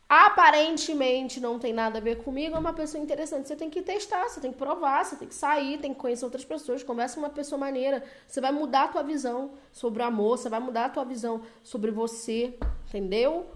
aparentemente 0.09 1.41
não 1.41 1.59
tem 1.59 1.73
nada 1.73 1.99
a 1.99 2.01
ver 2.01 2.23
comigo, 2.23 2.55
é 2.55 2.59
uma 2.59 2.73
pessoa 2.73 3.03
interessante? 3.03 3.49
Você 3.49 3.57
tem 3.57 3.69
que 3.69 3.83
testar, 3.83 4.29
você 4.29 4.41
tem 4.41 4.53
que 4.53 4.59
provar, 4.59 5.05
você 5.05 5.17
tem 5.17 5.27
que 5.27 5.35
sair, 5.35 5.79
tem 5.79 5.93
que 5.93 6.01
conhecer 6.01 6.25
outras 6.25 6.45
pessoas, 6.45 6.83
conversa 6.83 7.17
com 7.17 7.23
uma 7.23 7.31
pessoa 7.31 7.59
maneira. 7.59 8.05
Você 8.27 8.41
vai 8.41 8.53
mudar 8.53 8.85
a 8.85 8.89
tua 8.89 9.03
visão 9.03 9.53
sobre 9.73 10.03
o 10.03 10.07
amor, 10.07 10.39
você 10.39 10.49
vai 10.49 10.61
mudar 10.61 10.87
a 10.87 10.89
tua 10.89 11.05
visão 11.05 11.43
sobre 11.63 11.91
você, 11.91 12.57
entendeu? 12.87 13.47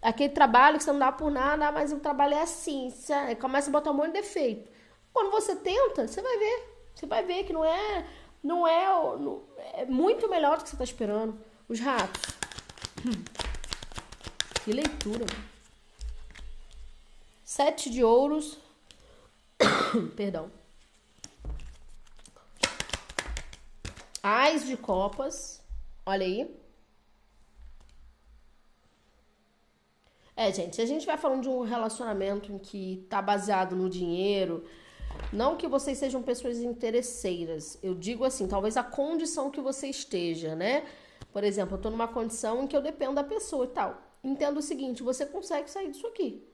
Aquele 0.00 0.32
trabalho 0.32 0.78
que 0.78 0.84
você 0.84 0.92
não 0.92 1.00
dá 1.00 1.10
por 1.10 1.30
nada, 1.30 1.72
mas 1.72 1.92
o 1.92 1.98
trabalho 1.98 2.34
é 2.34 2.42
assim. 2.42 2.90
Você 2.90 3.34
começa 3.34 3.68
a 3.68 3.72
botar 3.72 3.90
um 3.90 3.94
monte 3.94 4.12
de 4.12 4.20
defeito. 4.20 4.70
Quando 5.12 5.32
você 5.32 5.56
tenta, 5.56 6.06
você 6.06 6.22
vai 6.22 6.38
ver. 6.38 6.62
Você 6.94 7.06
vai 7.06 7.24
ver 7.24 7.42
que 7.42 7.52
não 7.52 7.64
é. 7.64 8.06
Não 8.40 8.66
é. 8.66 8.86
Não, 9.18 9.42
é 9.74 9.84
muito 9.86 10.28
melhor 10.28 10.56
do 10.56 10.62
que 10.62 10.68
você 10.68 10.76
está 10.76 10.84
esperando. 10.84 11.36
Os 11.68 11.80
ratos. 11.80 12.22
Que 14.64 14.72
leitura. 14.72 15.26
Sete 17.48 17.88
de 17.88 18.04
ouros. 18.04 18.58
Perdão. 20.14 20.50
Ais 24.22 24.66
de 24.66 24.76
copas. 24.76 25.64
Olha 26.04 26.26
aí. 26.26 26.54
É, 30.36 30.52
gente, 30.52 30.76
se 30.76 30.82
a 30.82 30.84
gente 30.84 31.06
vai 31.06 31.16
falando 31.16 31.40
de 31.40 31.48
um 31.48 31.62
relacionamento 31.62 32.52
em 32.52 32.58
que 32.58 33.06
tá 33.08 33.22
baseado 33.22 33.74
no 33.74 33.88
dinheiro, 33.88 34.66
não 35.32 35.56
que 35.56 35.66
vocês 35.66 35.96
sejam 35.96 36.22
pessoas 36.22 36.58
interesseiras. 36.58 37.78
Eu 37.82 37.94
digo 37.94 38.26
assim, 38.26 38.46
talvez 38.46 38.76
a 38.76 38.82
condição 38.82 39.50
que 39.50 39.62
você 39.62 39.88
esteja, 39.88 40.54
né? 40.54 40.86
Por 41.32 41.42
exemplo, 41.42 41.78
eu 41.78 41.80
tô 41.80 41.88
numa 41.88 42.08
condição 42.08 42.62
em 42.62 42.66
que 42.66 42.76
eu 42.76 42.82
dependo 42.82 43.14
da 43.14 43.24
pessoa 43.24 43.64
e 43.64 43.68
tal. 43.68 44.02
Entendo 44.22 44.58
o 44.58 44.62
seguinte, 44.62 45.02
você 45.02 45.24
consegue 45.24 45.70
sair 45.70 45.90
disso 45.90 46.06
aqui. 46.06 46.46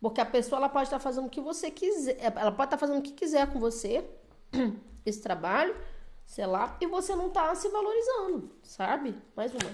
Porque 0.00 0.20
a 0.20 0.26
pessoa 0.26 0.58
ela 0.58 0.68
pode 0.68 0.84
estar 0.84 0.98
tá 0.98 1.02
fazendo 1.02 1.26
o 1.26 1.30
que 1.30 1.40
você 1.40 1.70
quiser, 1.70 2.16
ela 2.20 2.50
pode 2.52 2.66
estar 2.66 2.66
tá 2.68 2.78
fazendo 2.78 2.98
o 2.98 3.02
que 3.02 3.12
quiser 3.12 3.52
com 3.52 3.60
você, 3.60 4.08
esse 5.04 5.20
trabalho, 5.20 5.76
sei 6.24 6.46
lá, 6.46 6.76
e 6.80 6.86
você 6.86 7.14
não 7.14 7.28
tá 7.28 7.54
se 7.54 7.68
valorizando, 7.68 8.50
sabe? 8.62 9.14
Mais 9.36 9.52
uma. 9.52 9.70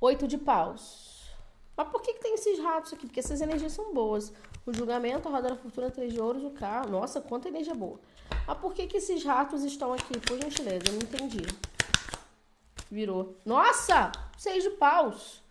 Oito 0.00 0.26
de 0.26 0.36
paus. 0.36 1.16
Mas 1.76 1.88
por 1.88 2.02
que, 2.02 2.14
que 2.14 2.20
tem 2.20 2.34
esses 2.34 2.58
ratos 2.58 2.92
aqui? 2.92 3.06
Porque 3.06 3.20
essas 3.20 3.40
energias 3.40 3.72
são 3.72 3.92
boas. 3.92 4.32
O 4.64 4.72
julgamento, 4.72 5.28
a 5.28 5.30
roda 5.30 5.50
da 5.50 5.56
fortuna, 5.56 5.90
três 5.90 6.12
de 6.12 6.20
ouros, 6.20 6.42
o 6.42 6.50
carro. 6.50 6.90
Nossa, 6.90 7.20
quanta 7.20 7.48
energia 7.48 7.74
boa. 7.74 8.00
Mas 8.46 8.58
por 8.58 8.74
que, 8.74 8.86
que 8.86 8.96
esses 8.96 9.22
ratos 9.24 9.62
estão 9.62 9.92
aqui? 9.92 10.18
Por 10.18 10.38
gentileza, 10.40 10.84
eu 10.88 10.92
não 10.94 11.00
entendi. 11.00 11.42
Virou. 12.90 13.36
Nossa! 13.44 14.10
Seis 14.38 14.64
de 14.64 14.70
paus. 14.70 15.42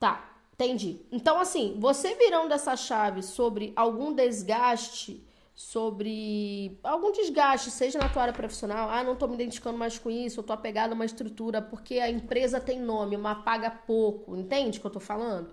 Tá, 0.00 0.34
entendi. 0.54 1.06
Então, 1.12 1.38
assim, 1.38 1.76
você 1.78 2.16
virando 2.16 2.52
essa 2.52 2.74
chave 2.74 3.22
sobre 3.22 3.72
algum 3.76 4.12
desgaste 4.12 5.24
sobre 5.60 6.80
algum 6.82 7.12
desgaste, 7.12 7.70
seja 7.70 7.98
na 7.98 8.08
tua 8.08 8.22
área 8.22 8.32
profissional, 8.32 8.88
ah, 8.88 9.04
não 9.04 9.14
tô 9.14 9.28
me 9.28 9.34
identificando 9.34 9.76
mais 9.76 9.98
com 9.98 10.10
isso, 10.10 10.40
eu 10.40 10.44
tô 10.44 10.54
apegado 10.54 10.92
a 10.92 10.94
uma 10.94 11.04
estrutura 11.04 11.60
porque 11.60 11.98
a 11.98 12.08
empresa 12.08 12.58
tem 12.58 12.80
nome, 12.80 13.18
mas 13.18 13.44
paga 13.44 13.70
pouco, 13.70 14.34
entende 14.34 14.78
o 14.78 14.80
que 14.80 14.86
eu 14.86 14.90
tô 14.90 15.00
falando? 15.00 15.52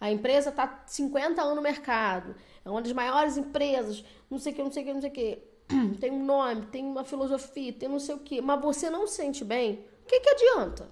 A 0.00 0.10
empresa 0.10 0.50
tá 0.50 0.82
50 0.86 1.40
anos 1.40 1.54
no 1.54 1.62
mercado, 1.62 2.34
é 2.64 2.68
uma 2.68 2.82
das 2.82 2.92
maiores 2.92 3.36
empresas, 3.36 4.04
não 4.28 4.36
sei 4.36 4.52
o 4.52 4.56
que, 4.56 4.62
não 4.64 4.72
sei 4.72 4.82
o 4.82 4.86
que, 4.86 4.94
não 4.94 5.00
sei 5.00 5.10
o 5.10 5.12
que, 5.12 5.38
tem 6.00 6.10
um 6.10 6.24
nome, 6.24 6.66
tem 6.66 6.84
uma 6.84 7.04
filosofia, 7.04 7.72
tem 7.72 7.88
não 7.88 8.00
sei 8.00 8.16
o 8.16 8.18
que, 8.18 8.40
mas 8.40 8.60
você 8.60 8.90
não 8.90 9.06
se 9.06 9.14
sente 9.14 9.44
bem, 9.44 9.86
o 10.02 10.06
que 10.08 10.18
que 10.18 10.28
adianta? 10.28 10.88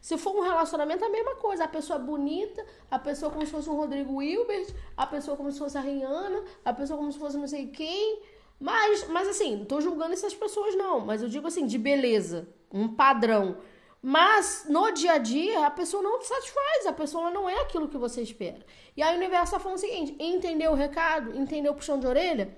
Se 0.00 0.16
for 0.16 0.34
um 0.34 0.40
relacionamento, 0.40 1.04
é 1.04 1.06
a 1.06 1.10
mesma 1.10 1.34
coisa. 1.36 1.64
A 1.64 1.68
pessoa 1.68 1.98
é 1.98 2.02
bonita, 2.02 2.64
a 2.90 2.98
pessoa 2.98 3.30
como 3.30 3.44
se 3.44 3.52
fosse 3.52 3.68
um 3.68 3.76
Rodrigo 3.76 4.16
Wilbert, 4.16 4.74
a 4.96 5.06
pessoa 5.06 5.36
como 5.36 5.52
se 5.52 5.58
fosse 5.58 5.76
a 5.76 5.80
Rihanna, 5.80 6.42
a 6.64 6.72
pessoa 6.72 6.96
como 6.96 7.12
se 7.12 7.18
fosse 7.18 7.36
não 7.36 7.46
sei 7.46 7.66
quem. 7.66 8.22
Mas, 8.58 9.08
mas 9.08 9.28
assim, 9.28 9.56
não 9.56 9.64
tô 9.64 9.80
julgando 9.80 10.12
essas 10.12 10.34
pessoas, 10.34 10.74
não. 10.74 11.00
Mas 11.00 11.22
eu 11.22 11.28
digo 11.28 11.46
assim, 11.46 11.66
de 11.66 11.78
beleza, 11.78 12.48
um 12.72 12.88
padrão. 12.88 13.58
Mas 14.02 14.64
no 14.68 14.90
dia 14.92 15.12
a 15.12 15.18
dia, 15.18 15.66
a 15.66 15.70
pessoa 15.70 16.02
não 16.02 16.18
te 16.18 16.26
satisfaz, 16.26 16.86
a 16.86 16.92
pessoa 16.92 17.30
não 17.30 17.48
é 17.48 17.60
aquilo 17.60 17.88
que 17.88 17.98
você 17.98 18.22
espera. 18.22 18.64
E 18.96 19.02
aí 19.02 19.14
o 19.14 19.18
universo 19.18 19.52
tá 19.52 19.60
falando 19.60 19.76
o 19.76 19.80
seguinte: 19.80 20.16
entendeu 20.18 20.72
o 20.72 20.74
recado? 20.74 21.36
Entendeu 21.36 21.72
o 21.72 21.74
puxão 21.74 21.98
de 22.00 22.06
orelha? 22.06 22.56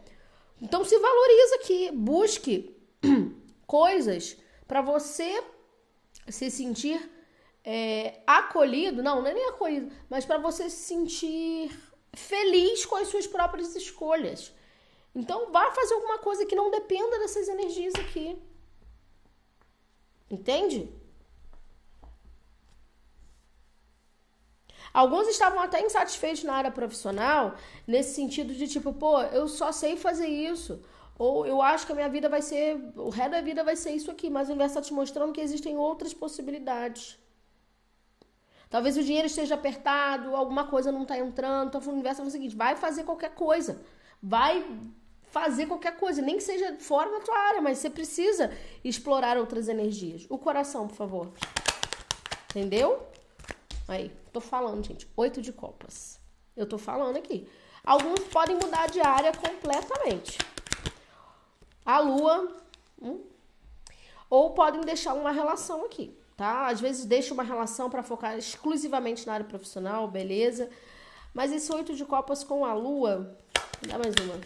Então 0.60 0.84
se 0.84 0.96
valoriza 0.96 1.54
aqui, 1.56 1.90
busque 1.90 2.76
coisas 3.66 4.36
para 4.68 4.80
você 4.80 5.42
se 6.28 6.48
sentir 6.48 7.10
é, 7.64 8.20
acolhido, 8.26 9.02
não, 9.02 9.20
não 9.20 9.28
é 9.28 9.34
nem 9.34 9.48
acolhido, 9.48 9.92
mas 10.10 10.24
para 10.24 10.38
você 10.38 10.68
se 10.68 10.84
sentir 10.84 11.70
feliz 12.14 12.84
com 12.84 12.96
as 12.96 13.08
suas 13.08 13.26
próprias 13.26 13.74
escolhas. 13.76 14.52
Então, 15.14 15.52
vá 15.52 15.70
fazer 15.72 15.94
alguma 15.94 16.18
coisa 16.18 16.46
que 16.46 16.56
não 16.56 16.70
dependa 16.70 17.18
dessas 17.18 17.48
energias 17.48 17.94
aqui. 17.94 18.38
Entende? 20.30 20.90
Alguns 24.92 25.28
estavam 25.28 25.60
até 25.60 25.80
insatisfeitos 25.80 26.44
na 26.44 26.54
área 26.54 26.70
profissional, 26.70 27.54
nesse 27.86 28.14
sentido 28.14 28.54
de 28.54 28.68
tipo, 28.68 28.92
pô, 28.92 29.20
eu 29.22 29.48
só 29.48 29.72
sei 29.72 29.96
fazer 29.96 30.26
isso. 30.26 30.82
Ou 31.18 31.46
eu 31.46 31.62
acho 31.62 31.86
que 31.86 31.92
a 31.92 31.94
minha 31.94 32.08
vida 32.08 32.28
vai 32.28 32.42
ser, 32.42 32.78
o 32.96 33.08
resto 33.08 33.30
da 33.30 33.40
vida 33.40 33.62
vai 33.62 33.76
ser 33.76 33.92
isso 33.92 34.10
aqui, 34.10 34.28
mas 34.28 34.48
o 34.48 34.52
universo 34.52 34.78
está 34.78 34.88
te 34.88 34.92
mostrando 34.92 35.32
que 35.32 35.40
existem 35.40 35.76
outras 35.76 36.12
possibilidades. 36.12 37.21
Talvez 38.72 38.96
o 38.96 39.04
dinheiro 39.04 39.26
esteja 39.26 39.54
apertado, 39.54 40.34
alguma 40.34 40.66
coisa 40.66 40.90
não 40.90 41.02
está 41.02 41.18
entrando. 41.18 41.68
Então, 41.68 41.80
o 41.82 41.92
universo 41.92 42.22
é 42.22 42.24
o 42.24 42.30
seguinte: 42.30 42.56
vai 42.56 42.74
fazer 42.74 43.04
qualquer 43.04 43.34
coisa. 43.34 43.78
Vai 44.22 44.64
fazer 45.24 45.66
qualquer 45.66 45.98
coisa, 45.98 46.22
nem 46.22 46.36
que 46.36 46.42
seja 46.42 46.78
fora 46.78 47.10
da 47.10 47.20
tua 47.20 47.38
área, 47.38 47.60
mas 47.60 47.76
você 47.78 47.90
precisa 47.90 48.50
explorar 48.82 49.36
outras 49.36 49.68
energias. 49.68 50.26
O 50.30 50.38
coração, 50.38 50.88
por 50.88 50.96
favor. 50.96 51.32
Entendeu? 52.48 53.06
Aí, 53.86 54.10
tô 54.32 54.40
falando, 54.40 54.82
gente. 54.86 55.06
Oito 55.18 55.42
de 55.42 55.52
copas. 55.52 56.18
Eu 56.56 56.66
tô 56.66 56.78
falando 56.78 57.18
aqui. 57.18 57.46
Alguns 57.84 58.20
podem 58.20 58.56
mudar 58.56 58.88
de 58.88 59.02
área 59.02 59.32
completamente. 59.34 60.38
A 61.84 61.98
lua. 61.98 62.56
Hum, 63.02 63.20
ou 64.30 64.54
podem 64.54 64.80
deixar 64.80 65.12
uma 65.12 65.30
relação 65.30 65.84
aqui 65.84 66.16
tá? 66.36 66.68
Às 66.68 66.80
vezes 66.80 67.04
deixa 67.04 67.34
uma 67.34 67.42
relação 67.42 67.88
para 67.90 68.02
focar 68.02 68.36
exclusivamente 68.36 69.26
na 69.26 69.34
área 69.34 69.46
profissional, 69.46 70.08
beleza? 70.08 70.70
Mas 71.34 71.52
esse 71.52 71.72
oito 71.72 71.94
de 71.94 72.04
copas 72.04 72.44
com 72.44 72.64
a 72.64 72.74
lua, 72.74 73.36
dá 73.86 73.98
mais 73.98 74.14
uma. 74.22 74.38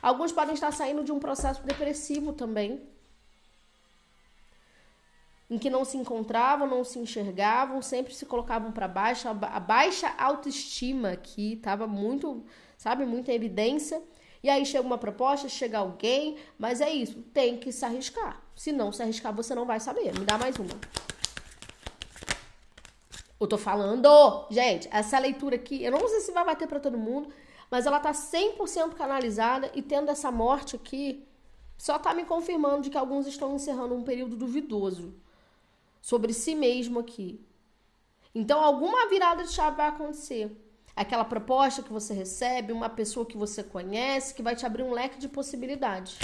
Alguns 0.00 0.32
podem 0.32 0.54
estar 0.54 0.72
saindo 0.72 1.02
de 1.02 1.12
um 1.12 1.18
processo 1.18 1.62
depressivo 1.62 2.32
também, 2.32 2.82
em 5.50 5.58
que 5.58 5.70
não 5.70 5.84
se 5.84 5.96
encontravam, 5.96 6.66
não 6.66 6.84
se 6.84 6.98
enxergavam, 6.98 7.80
sempre 7.82 8.14
se 8.14 8.26
colocavam 8.26 8.72
para 8.72 8.88
baixo. 8.88 9.28
A 9.28 9.60
baixa 9.60 10.12
autoestima 10.18 11.10
aqui 11.10 11.54
estava 11.54 11.86
muito, 11.86 12.44
sabe, 12.76 13.04
muita 13.04 13.32
evidência. 13.32 14.02
E 14.42 14.50
aí 14.50 14.66
chega 14.66 14.86
uma 14.86 14.98
proposta, 14.98 15.48
chega 15.48 15.78
alguém, 15.78 16.36
mas 16.58 16.82
é 16.82 16.90
isso, 16.90 17.22
tem 17.32 17.56
que 17.56 17.72
se 17.72 17.82
arriscar. 17.84 18.42
Se 18.54 18.72
não 18.72 18.92
se 18.92 19.02
arriscar, 19.02 19.34
você 19.34 19.54
não 19.54 19.64
vai 19.64 19.80
saber. 19.80 20.12
Me 20.18 20.24
dá 20.26 20.36
mais 20.36 20.56
uma. 20.56 20.74
Eu 23.40 23.46
tô 23.46 23.58
falando, 23.58 24.08
gente, 24.50 24.88
essa 24.90 25.18
leitura 25.18 25.56
aqui, 25.56 25.82
eu 25.82 25.90
não 25.90 26.08
sei 26.08 26.20
se 26.20 26.32
vai 26.32 26.44
bater 26.44 26.68
para 26.68 26.80
todo 26.80 26.96
mundo, 26.96 27.28
mas 27.70 27.86
ela 27.86 27.98
tá 27.98 28.12
100% 28.12 28.94
canalizada 28.94 29.70
e 29.74 29.82
tendo 29.82 30.10
essa 30.10 30.30
morte 30.30 30.76
aqui, 30.76 31.26
só 31.76 31.98
tá 31.98 32.14
me 32.14 32.24
confirmando 32.24 32.82
de 32.82 32.90
que 32.90 32.96
alguns 32.96 33.26
estão 33.26 33.54
encerrando 33.54 33.94
um 33.94 34.04
período 34.04 34.36
duvidoso 34.36 35.14
sobre 36.00 36.32
si 36.32 36.54
mesmo 36.54 37.00
aqui. 37.00 37.44
Então, 38.34 38.62
alguma 38.62 39.08
virada 39.08 39.42
de 39.42 39.52
chave 39.52 39.76
vai 39.76 39.88
acontecer. 39.88 40.56
Aquela 40.94 41.24
proposta 41.24 41.82
que 41.82 41.92
você 41.92 42.14
recebe, 42.14 42.72
uma 42.72 42.88
pessoa 42.88 43.26
que 43.26 43.36
você 43.36 43.62
conhece, 43.62 44.34
que 44.34 44.42
vai 44.42 44.54
te 44.54 44.64
abrir 44.64 44.84
um 44.84 44.92
leque 44.92 45.18
de 45.18 45.28
possibilidades. 45.28 46.18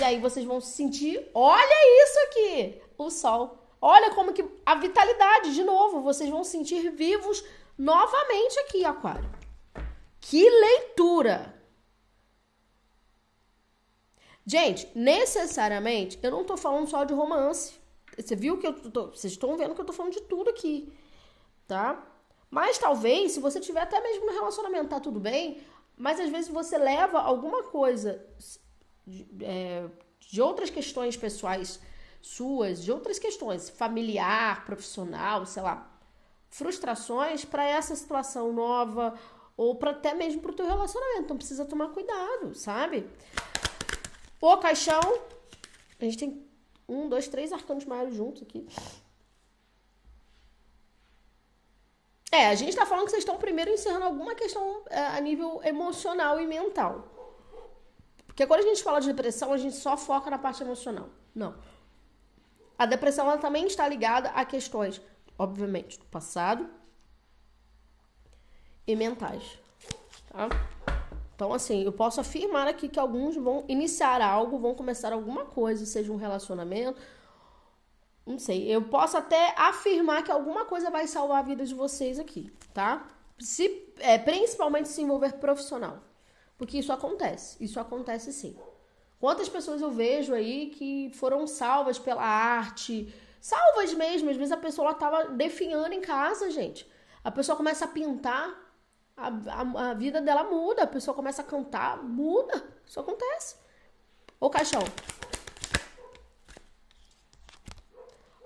E 0.00 0.04
aí 0.04 0.20
vocês 0.20 0.44
vão 0.44 0.60
se 0.60 0.72
sentir, 0.72 1.28
olha 1.34 2.04
isso 2.04 2.18
aqui, 2.28 2.82
o 2.96 3.10
sol. 3.10 3.65
Olha 3.80 4.14
como 4.14 4.32
que 4.32 4.44
a 4.64 4.74
vitalidade, 4.74 5.54
de 5.54 5.62
novo, 5.62 6.00
vocês 6.00 6.30
vão 6.30 6.42
se 6.42 6.52
sentir 6.52 6.90
vivos 6.90 7.44
novamente 7.76 8.58
aqui, 8.60 8.84
aquário. 8.84 9.30
Que 10.20 10.48
leitura! 10.48 11.54
Gente, 14.46 14.88
necessariamente, 14.94 16.18
eu 16.22 16.30
não 16.30 16.44
tô 16.44 16.56
falando 16.56 16.88
só 16.88 17.04
de 17.04 17.12
romance. 17.12 17.74
Você 18.16 18.36
viu 18.36 18.58
que 18.58 18.66
eu 18.66 18.72
tô. 18.72 19.08
Vocês 19.08 19.32
estão 19.32 19.56
vendo 19.56 19.74
que 19.74 19.80
eu 19.80 19.84
tô 19.84 19.92
falando 19.92 20.12
de 20.12 20.22
tudo 20.22 20.50
aqui. 20.50 20.92
Tá? 21.66 22.06
Mas 22.48 22.78
talvez, 22.78 23.32
se 23.32 23.40
você 23.40 23.58
tiver 23.60 23.80
até 23.80 24.00
mesmo 24.00 24.26
no 24.26 24.32
relacionamento, 24.32 24.88
tá 24.88 25.00
tudo 25.00 25.18
bem. 25.18 25.60
Mas 25.96 26.20
às 26.20 26.30
vezes 26.30 26.48
você 26.48 26.78
leva 26.78 27.20
alguma 27.20 27.64
coisa 27.64 28.24
de, 29.06 29.26
é, 29.42 29.86
de 30.20 30.40
outras 30.40 30.70
questões 30.70 31.16
pessoais 31.16 31.80
suas, 32.26 32.82
de 32.82 32.90
outras 32.90 33.18
questões, 33.18 33.70
familiar, 33.70 34.64
profissional, 34.64 35.46
sei 35.46 35.62
lá, 35.62 35.88
frustrações 36.48 37.44
para 37.44 37.64
essa 37.64 37.94
situação 37.94 38.52
nova 38.52 39.14
ou 39.56 39.76
para 39.76 39.92
até 39.92 40.12
mesmo 40.12 40.42
para 40.42 40.50
o 40.50 40.54
teu 40.54 40.66
relacionamento. 40.66 41.22
Então 41.22 41.36
precisa 41.36 41.64
tomar 41.64 41.88
cuidado, 41.90 42.54
sabe? 42.54 43.08
O 44.40 44.56
caixão. 44.56 45.00
A 46.00 46.04
gente 46.04 46.18
tem 46.18 46.46
um, 46.88 47.08
dois, 47.08 47.28
três 47.28 47.52
arcanos 47.52 47.84
maiores 47.84 48.14
juntos 48.14 48.42
aqui. 48.42 48.66
É, 52.32 52.48
a 52.48 52.54
gente 52.54 52.76
tá 52.76 52.84
falando 52.84 53.04
que 53.04 53.12
vocês 53.12 53.22
estão 53.22 53.38
primeiro 53.38 53.70
encerrando 53.70 54.04
alguma 54.04 54.34
questão 54.34 54.82
é, 54.90 54.98
a 54.98 55.20
nível 55.20 55.60
emocional 55.64 56.40
e 56.40 56.46
mental. 56.46 57.08
Porque 58.26 58.46
quando 58.46 58.60
a 58.60 58.64
gente 58.64 58.82
fala 58.82 59.00
de 59.00 59.06
depressão, 59.06 59.52
a 59.52 59.56
gente 59.56 59.76
só 59.76 59.96
foca 59.96 60.28
na 60.28 60.38
parte 60.38 60.62
emocional. 60.62 61.08
Não. 61.34 61.54
A 62.78 62.86
depressão 62.86 63.26
ela 63.26 63.38
também 63.38 63.66
está 63.66 63.88
ligada 63.88 64.30
a 64.30 64.44
questões, 64.44 65.00
obviamente, 65.38 65.98
do 65.98 66.04
passado 66.06 66.68
e 68.86 68.94
mentais. 68.94 69.58
Tá? 70.28 70.48
Então, 71.34 71.52
assim, 71.52 71.82
eu 71.82 71.92
posso 71.92 72.20
afirmar 72.20 72.66
aqui 72.66 72.88
que 72.88 72.98
alguns 72.98 73.36
vão 73.36 73.64
iniciar 73.68 74.22
algo, 74.22 74.58
vão 74.58 74.74
começar 74.74 75.12
alguma 75.12 75.44
coisa, 75.44 75.84
seja 75.84 76.12
um 76.12 76.16
relacionamento. 76.16 76.98
Não 78.24 78.38
sei. 78.38 78.66
Eu 78.66 78.82
posso 78.82 79.16
até 79.16 79.54
afirmar 79.56 80.24
que 80.24 80.32
alguma 80.32 80.64
coisa 80.64 80.90
vai 80.90 81.06
salvar 81.06 81.40
a 81.40 81.46
vida 81.46 81.64
de 81.64 81.74
vocês 81.74 82.18
aqui, 82.18 82.50
tá? 82.72 83.06
Se, 83.38 83.92
é, 83.98 84.18
principalmente 84.18 84.88
se 84.88 85.02
envolver 85.02 85.34
profissional. 85.34 85.98
Porque 86.56 86.78
isso 86.78 86.92
acontece. 86.92 87.62
Isso 87.62 87.78
acontece 87.78 88.32
sim. 88.32 88.56
Quantas 89.18 89.48
pessoas 89.48 89.80
eu 89.80 89.90
vejo 89.90 90.34
aí 90.34 90.66
que 90.70 91.10
foram 91.14 91.46
salvas 91.46 91.98
pela 91.98 92.22
arte, 92.22 93.12
salvas 93.40 93.94
mesmo. 93.94 94.28
Às 94.28 94.36
vezes 94.36 94.52
a 94.52 94.56
pessoa 94.56 94.90
estava 94.90 95.28
definhando 95.28 95.94
em 95.94 96.00
casa, 96.00 96.50
gente. 96.50 96.90
A 97.24 97.30
pessoa 97.30 97.56
começa 97.56 97.86
a 97.86 97.88
pintar, 97.88 98.54
a, 99.16 99.28
a, 99.28 99.90
a, 99.90 99.94
vida 99.94 100.20
dela 100.20 100.44
muda, 100.44 100.82
a 100.82 100.86
pessoa 100.86 101.14
começa 101.14 101.42
a 101.42 101.44
cantar, 101.44 102.02
muda. 102.02 102.62
Isso 102.86 103.00
acontece. 103.00 103.56
O 104.38 104.50
caixão. 104.50 104.82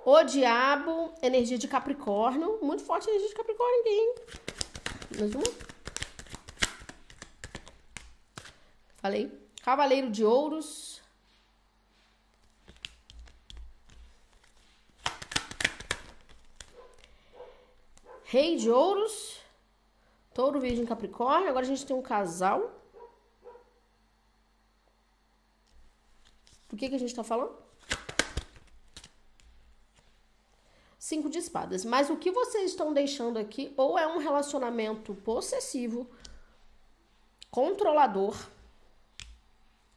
O 0.04 0.22
diabo, 0.22 1.12
energia 1.20 1.58
de 1.58 1.68
Capricórnio. 1.68 2.58
Muito 2.62 2.84
forte 2.84 3.10
energia 3.10 3.28
de 3.28 3.34
Capricórnio 3.34 3.80
aqui, 3.80 3.90
hein? 3.90 4.14
Mais 5.18 5.34
uma. 5.34 5.70
Falei. 8.96 9.39
Cavaleiro 9.62 10.10
de 10.10 10.24
Ouros. 10.24 11.02
Rei 18.24 18.56
de 18.56 18.70
Ouros. 18.70 19.40
Touro, 20.32 20.60
Virgem, 20.60 20.86
Capricórnio. 20.86 21.48
Agora 21.48 21.64
a 21.64 21.68
gente 21.68 21.84
tem 21.84 21.94
um 21.94 22.02
casal. 22.02 22.72
Do 26.68 26.76
que, 26.76 26.88
que 26.88 26.94
a 26.94 26.98
gente 26.98 27.14
tá 27.14 27.24
falando? 27.24 27.54
Cinco 30.98 31.28
de 31.28 31.38
espadas. 31.38 31.84
Mas 31.84 32.08
o 32.08 32.16
que 32.16 32.30
vocês 32.30 32.70
estão 32.70 32.92
deixando 32.92 33.38
aqui 33.38 33.74
ou 33.76 33.98
é 33.98 34.06
um 34.06 34.18
relacionamento 34.18 35.12
possessivo, 35.16 36.08
controlador, 37.50 38.36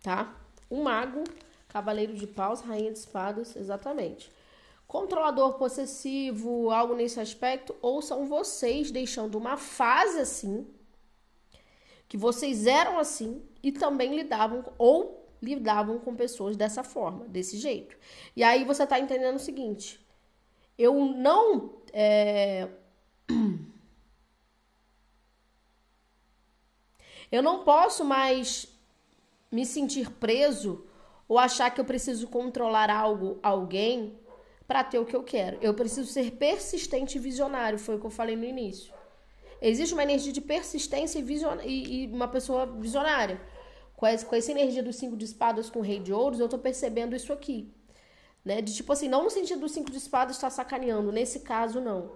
tá? 0.03 0.35
Um 0.69 0.83
mago, 0.83 1.23
cavaleiro 1.67 2.13
de 2.13 2.27
paus, 2.27 2.61
rainha 2.61 2.91
de 2.91 2.99
espadas, 2.99 3.55
exatamente 3.55 4.29
controlador 4.93 5.53
possessivo, 5.53 6.69
algo 6.69 6.93
nesse 6.93 7.19
aspecto, 7.19 7.75
ou 7.81 7.99
são 7.99 8.27
vocês 8.27 8.91
deixando 8.91 9.39
uma 9.39 9.57
fase 9.57 10.19
assim, 10.19 10.67
que 12.07 12.15
vocês 12.15 12.67
eram 12.67 12.99
assim 12.99 13.41
e 13.63 13.71
também 13.71 14.15
lidavam 14.15 14.63
ou 14.77 15.27
lidavam 15.41 15.97
com 15.97 16.15
pessoas 16.15 16.55
dessa 16.55 16.83
forma, 16.83 17.25
desse 17.25 17.57
jeito. 17.57 17.97
E 18.35 18.43
aí 18.43 18.63
você 18.63 18.85
tá 18.85 18.99
entendendo 18.99 19.37
o 19.37 19.39
seguinte: 19.39 19.99
eu 20.77 20.93
não. 20.93 21.73
É... 21.91 22.69
Eu 27.31 27.41
não 27.41 27.63
posso 27.63 28.05
mais 28.05 28.67
me 29.53 29.67
sentir 29.67 30.09
preso 30.09 30.83
ou 31.27 31.37
achar 31.37 31.69
que 31.69 31.79
eu 31.79 31.85
preciso 31.85 32.27
controlar 32.27 32.89
algo, 32.89 33.37
alguém 33.43 34.17
para 34.67 34.83
ter 34.83 34.97
o 34.97 35.05
que 35.05 35.15
eu 35.15 35.21
quero. 35.21 35.59
Eu 35.61 35.75
preciso 35.75 36.11
ser 36.11 36.31
persistente 36.31 37.17
e 37.17 37.21
visionário, 37.21 37.77
foi 37.77 37.95
o 37.95 37.99
que 37.99 38.05
eu 38.05 38.09
falei 38.09 38.35
no 38.35 38.43
início. 38.43 38.91
Existe 39.61 39.93
uma 39.93 40.01
energia 40.01 40.33
de 40.33 40.41
persistência 40.41 41.19
e, 41.19 41.21
vision... 41.21 41.59
e, 41.63 42.03
e 42.03 42.07
uma 42.07 42.27
pessoa 42.27 42.65
visionária. 42.65 43.39
Com 43.95 44.07
essa, 44.07 44.25
com 44.25 44.35
essa 44.35 44.51
energia 44.51 44.81
dos 44.81 44.95
cinco 44.95 45.15
de 45.15 45.23
espadas 45.23 45.69
com 45.69 45.79
o 45.79 45.83
rei 45.83 45.99
de 45.99 46.11
ouros, 46.11 46.39
eu 46.39 46.49
tô 46.49 46.57
percebendo 46.57 47.15
isso 47.15 47.31
aqui. 47.31 47.71
Né? 48.43 48.59
De 48.59 48.73
tipo 48.73 48.91
assim, 48.91 49.07
não 49.07 49.23
no 49.23 49.29
sentido 49.29 49.61
dos 49.61 49.71
cinco 49.71 49.91
de 49.91 49.97
espadas 49.97 50.35
estar 50.35 50.47
tá 50.47 50.55
sacaneando, 50.55 51.11
nesse 51.11 51.41
caso 51.41 51.79
não. 51.79 52.11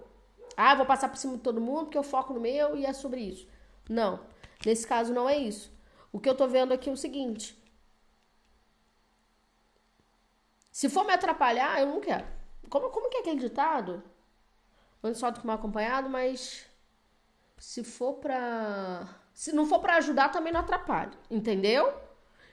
Ah, 0.56 0.74
vou 0.74 0.84
passar 0.84 1.08
por 1.08 1.16
cima 1.16 1.36
de 1.36 1.42
todo 1.42 1.60
mundo 1.60 1.84
porque 1.84 1.96
eu 1.96 2.02
foco 2.02 2.34
no 2.34 2.40
meu 2.40 2.76
e 2.76 2.84
é 2.84 2.92
sobre 2.92 3.20
isso. 3.20 3.46
Não, 3.88 4.20
nesse 4.66 4.84
caso 4.84 5.14
não 5.14 5.28
é 5.28 5.38
isso. 5.38 5.77
O 6.12 6.18
que 6.20 6.28
eu 6.28 6.34
tô 6.34 6.46
vendo 6.46 6.72
aqui 6.72 6.88
é 6.88 6.92
o 6.92 6.96
seguinte: 6.96 7.56
se 10.70 10.88
for 10.88 11.04
me 11.04 11.12
atrapalhar, 11.12 11.80
eu 11.80 11.86
não 11.86 12.00
quero. 12.00 12.26
Como, 12.68 12.90
como 12.90 13.08
que 13.10 13.16
é 13.16 13.20
aquele 13.20 13.40
ditado? 13.40 14.02
Antes 15.02 15.20
só 15.20 15.30
do 15.30 15.40
que 15.40 15.46
mal 15.46 15.56
acompanhado, 15.56 16.08
mas 16.08 16.66
se 17.58 17.82
for 17.84 18.14
pra. 18.14 19.08
Se 19.34 19.52
não 19.52 19.66
for 19.66 19.80
para 19.80 19.96
ajudar, 19.96 20.30
também 20.30 20.52
não 20.52 20.60
atrapalha. 20.60 21.12
Entendeu? 21.30 21.92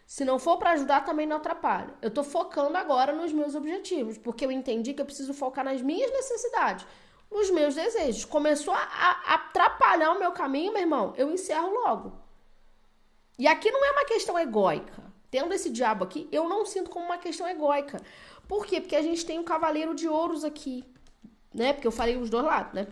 Se 0.05 0.23
não 0.23 0.37
for 0.37 0.57
para 0.57 0.71
ajudar, 0.71 1.03
também 1.03 1.25
não 1.25 1.37
atrapalha. 1.37 1.93
Eu 2.01 2.11
tô 2.11 2.23
focando 2.23 2.77
agora 2.77 3.11
nos 3.11 3.31
meus 3.33 3.55
objetivos, 3.55 4.17
porque 4.17 4.45
eu 4.45 4.51
entendi 4.51 4.93
que 4.93 5.01
eu 5.01 5.05
preciso 5.05 5.33
focar 5.33 5.65
nas 5.65 5.81
minhas 5.81 6.11
necessidades, 6.11 6.85
nos 7.31 7.49
meus 7.49 7.73
desejos. 7.73 8.23
Começou 8.23 8.73
a, 8.73 8.81
a 8.81 9.33
atrapalhar 9.35 10.11
o 10.11 10.19
meu 10.19 10.31
caminho, 10.31 10.73
meu 10.73 10.81
irmão, 10.81 11.13
eu 11.17 11.31
encerro 11.31 11.71
logo. 11.71 12.24
E 13.37 13.47
aqui 13.47 13.69
não 13.69 13.83
é 13.85 13.91
uma 13.91 14.05
questão 14.05 14.37
egóica. 14.39 15.03
Tendo 15.29 15.53
esse 15.53 15.69
diabo 15.69 16.03
aqui, 16.03 16.27
eu 16.31 16.47
não 16.47 16.65
sinto 16.65 16.89
como 16.89 17.05
uma 17.05 17.17
questão 17.17 17.47
egóica. 17.47 18.01
Por 18.47 18.65
quê? 18.65 18.79
Porque 18.79 18.95
a 18.95 19.01
gente 19.01 19.25
tem 19.25 19.37
um 19.37 19.43
cavaleiro 19.43 19.93
de 19.93 20.07
ouros 20.07 20.43
aqui, 20.43 20.85
né? 21.53 21.73
Porque 21.73 21.87
eu 21.87 21.91
falei 21.91 22.15
os 22.15 22.29
dois 22.29 22.45
lados, 22.45 22.73
né? 22.73 22.87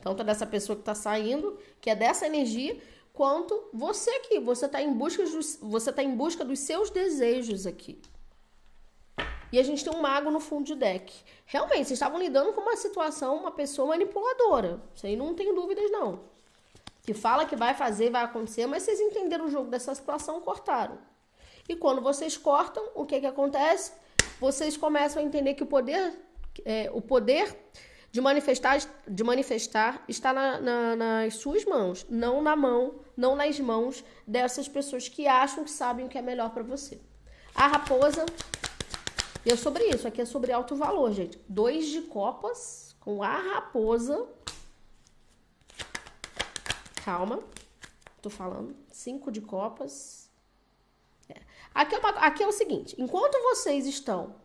Tanto 0.00 0.24
dessa 0.24 0.44
pessoa 0.46 0.76
que 0.76 0.82
tá 0.82 0.94
saindo, 0.94 1.58
que 1.80 1.88
é 1.88 1.94
dessa 1.94 2.26
energia, 2.26 2.80
quanto 3.12 3.68
você 3.72 4.10
aqui. 4.10 4.40
Você 4.40 4.66
tá 4.66 4.82
em 4.82 4.92
busca 4.92 5.22
dos, 5.22 5.58
você 5.60 5.92
tá 5.92 6.02
em 6.02 6.16
busca 6.16 6.44
dos 6.44 6.58
seus 6.58 6.90
desejos 6.90 7.66
aqui. 7.66 8.00
E 9.52 9.58
a 9.58 9.62
gente 9.62 9.84
tem 9.84 9.94
um 9.94 10.00
mago 10.00 10.30
no 10.30 10.40
fundo 10.40 10.64
de 10.64 10.74
deck. 10.74 11.12
Realmente, 11.44 11.86
vocês 11.86 11.92
estavam 11.92 12.18
lidando 12.18 12.54
com 12.54 12.62
uma 12.62 12.76
situação, 12.76 13.36
uma 13.36 13.50
pessoa 13.50 13.88
manipuladora. 13.88 14.82
Isso 14.94 15.06
aí 15.06 15.14
não 15.14 15.34
tem 15.34 15.54
dúvidas, 15.54 15.90
não. 15.90 16.31
Que 17.02 17.14
fala 17.14 17.44
que 17.44 17.56
vai 17.56 17.74
fazer, 17.74 18.10
vai 18.10 18.22
acontecer, 18.22 18.66
mas 18.66 18.84
vocês 18.84 19.00
entenderam 19.00 19.46
o 19.46 19.50
jogo 19.50 19.68
dessa 19.68 19.94
situação, 19.94 20.40
cortaram. 20.40 20.98
E 21.68 21.76
quando 21.76 22.00
vocês 22.00 22.36
cortam, 22.36 22.82
o 22.94 23.04
que 23.04 23.20
que 23.20 23.26
acontece? 23.26 23.92
vocês 24.42 24.76
começam 24.76 25.22
a 25.22 25.24
entender 25.24 25.54
que 25.54 25.62
o 25.62 25.66
poder, 25.66 26.18
é, 26.64 26.90
o 26.92 27.00
poder 27.00 27.56
de 28.10 28.20
manifestar, 28.20 28.76
de 29.06 29.22
manifestar 29.22 30.04
está 30.08 30.32
na, 30.32 30.60
na, 30.60 30.96
nas 30.96 31.34
suas 31.36 31.64
mãos, 31.64 32.04
não 32.10 32.42
na 32.42 32.56
mão, 32.56 32.96
não 33.16 33.36
nas 33.36 33.60
mãos 33.60 34.04
dessas 34.26 34.68
pessoas 34.68 35.08
que 35.08 35.28
acham 35.28 35.62
que 35.62 35.70
sabem 35.70 36.06
o 36.06 36.08
que 36.08 36.18
é 36.18 36.22
melhor 36.22 36.50
para 36.50 36.64
você. 36.64 37.00
A 37.54 37.68
raposa, 37.68 38.26
e 39.46 39.52
é 39.52 39.56
sobre 39.56 39.84
isso, 39.84 40.08
aqui 40.08 40.20
é 40.20 40.24
sobre 40.24 40.50
alto 40.50 40.74
valor, 40.74 41.12
gente. 41.12 41.38
Dois 41.48 41.86
de 41.86 42.02
copas 42.02 42.96
com 42.98 43.22
a 43.22 43.36
raposa. 43.36 44.26
Calma, 47.04 47.40
tô 48.20 48.30
falando. 48.30 48.76
Cinco 48.90 49.32
de 49.32 49.40
copas. 49.40 50.30
É. 51.28 51.36
Aqui, 51.74 51.94
é 51.96 51.98
uma, 51.98 52.10
aqui 52.10 52.42
é 52.42 52.46
o 52.46 52.52
seguinte: 52.52 52.94
enquanto 52.96 53.40
vocês 53.42 53.86
estão, 53.86 54.36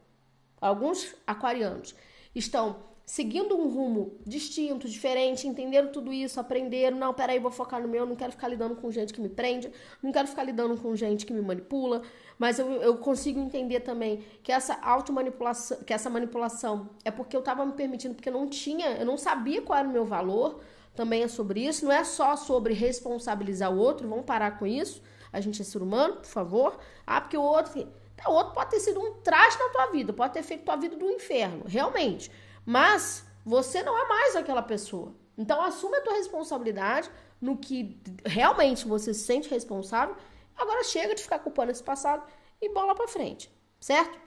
alguns 0.60 1.16
aquarianos, 1.26 1.94
estão 2.34 2.88
seguindo 3.06 3.56
um 3.56 3.70
rumo 3.70 4.18
distinto, 4.26 4.90
diferente, 4.90 5.48
entenderam 5.48 5.92
tudo 5.92 6.12
isso, 6.12 6.42
aprenderam, 6.42 6.98
não, 6.98 7.14
peraí, 7.14 7.40
vou 7.40 7.50
focar 7.50 7.82
no 7.82 7.88
meu, 7.88 8.06
não 8.06 8.18
quero 8.18 8.34
ficar 8.34 8.50
lidando 8.50 8.76
com 8.76 8.92
gente 8.92 9.14
que 9.14 9.22
me 9.22 9.30
prende, 9.30 9.72
não 10.04 10.12
quero 10.12 10.28
ficar 10.28 10.44
lidando 10.44 10.76
com 10.76 10.94
gente 10.94 11.26
que 11.26 11.32
me 11.32 11.42
manipula, 11.42 12.02
mas 12.38 12.60
eu, 12.60 12.70
eu 12.82 12.98
consigo 12.98 13.40
entender 13.40 13.80
também 13.80 14.26
que 14.44 14.52
essa 14.52 14.78
automanipulação, 14.82 15.78
que 15.84 15.94
essa 15.94 16.10
manipulação 16.10 16.90
é 17.06 17.10
porque 17.10 17.34
eu 17.34 17.40
estava 17.40 17.66
me 17.66 17.72
permitindo, 17.74 18.14
porque 18.14 18.28
eu 18.28 18.34
não 18.34 18.50
tinha, 18.50 18.88
eu 18.98 19.06
não 19.06 19.18
sabia 19.18 19.62
qual 19.62 19.80
era 19.80 19.88
o 19.88 19.92
meu 19.92 20.04
valor, 20.04 20.60
também 20.98 21.24
é 21.24 21.28
sobre 21.28 21.66
isso, 21.66 21.86
não 21.86 21.92
é 21.92 22.04
só 22.04 22.36
sobre 22.36 22.74
responsabilizar 22.74 23.72
o 23.72 23.78
outro, 23.78 24.10
vamos 24.10 24.26
parar 24.26 24.58
com 24.58 24.66
isso, 24.66 25.02
a 25.32 25.40
gente 25.40 25.62
é 25.62 25.66
ser 25.66 25.82
humano, 25.82 26.16
por 26.16 26.26
favor, 26.26 26.80
ah, 27.06 27.22
porque 27.22 27.38
o 27.38 27.42
outro, 27.42 27.88
o 28.28 28.32
outro 28.32 28.54
pode 28.54 28.72
ter 28.72 28.80
sido 28.80 29.00
um 29.00 29.14
traste 29.22 29.62
na 29.62 29.70
tua 29.70 29.86
vida, 29.92 30.12
pode 30.12 30.34
ter 30.34 30.42
feito 30.42 30.66
tua 30.66 30.76
vida 30.76 30.96
do 30.96 31.10
inferno, 31.10 31.64
realmente, 31.68 32.32
mas 32.66 33.24
você 33.46 33.84
não 33.84 33.98
é 33.98 34.08
mais 34.10 34.36
aquela 34.36 34.64
pessoa. 34.64 35.14
Então 35.38 35.62
assume 35.62 35.98
a 35.98 36.02
tua 36.02 36.14
responsabilidade 36.14 37.10
no 37.40 37.56
que 37.56 38.02
realmente 38.26 38.88
você 38.88 39.14
se 39.14 39.24
sente 39.24 39.48
responsável. 39.50 40.16
Agora 40.56 40.84
chega 40.84 41.14
de 41.14 41.22
ficar 41.22 41.40
culpando 41.40 41.72
esse 41.72 41.84
passado 41.84 42.26
e 42.60 42.70
bola 42.74 42.96
para 42.96 43.08
frente, 43.08 43.52
certo? 43.80 44.20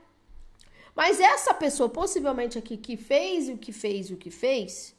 Mas 0.95 1.19
essa 1.19 1.53
pessoa 1.53 1.89
possivelmente 1.89 2.57
aqui 2.57 2.77
que 2.77 2.95
fez 2.95 3.49
o 3.49 3.57
que 3.57 3.73
fez 3.73 4.09
o 4.09 4.15
que 4.15 4.31
fez, 4.31 4.95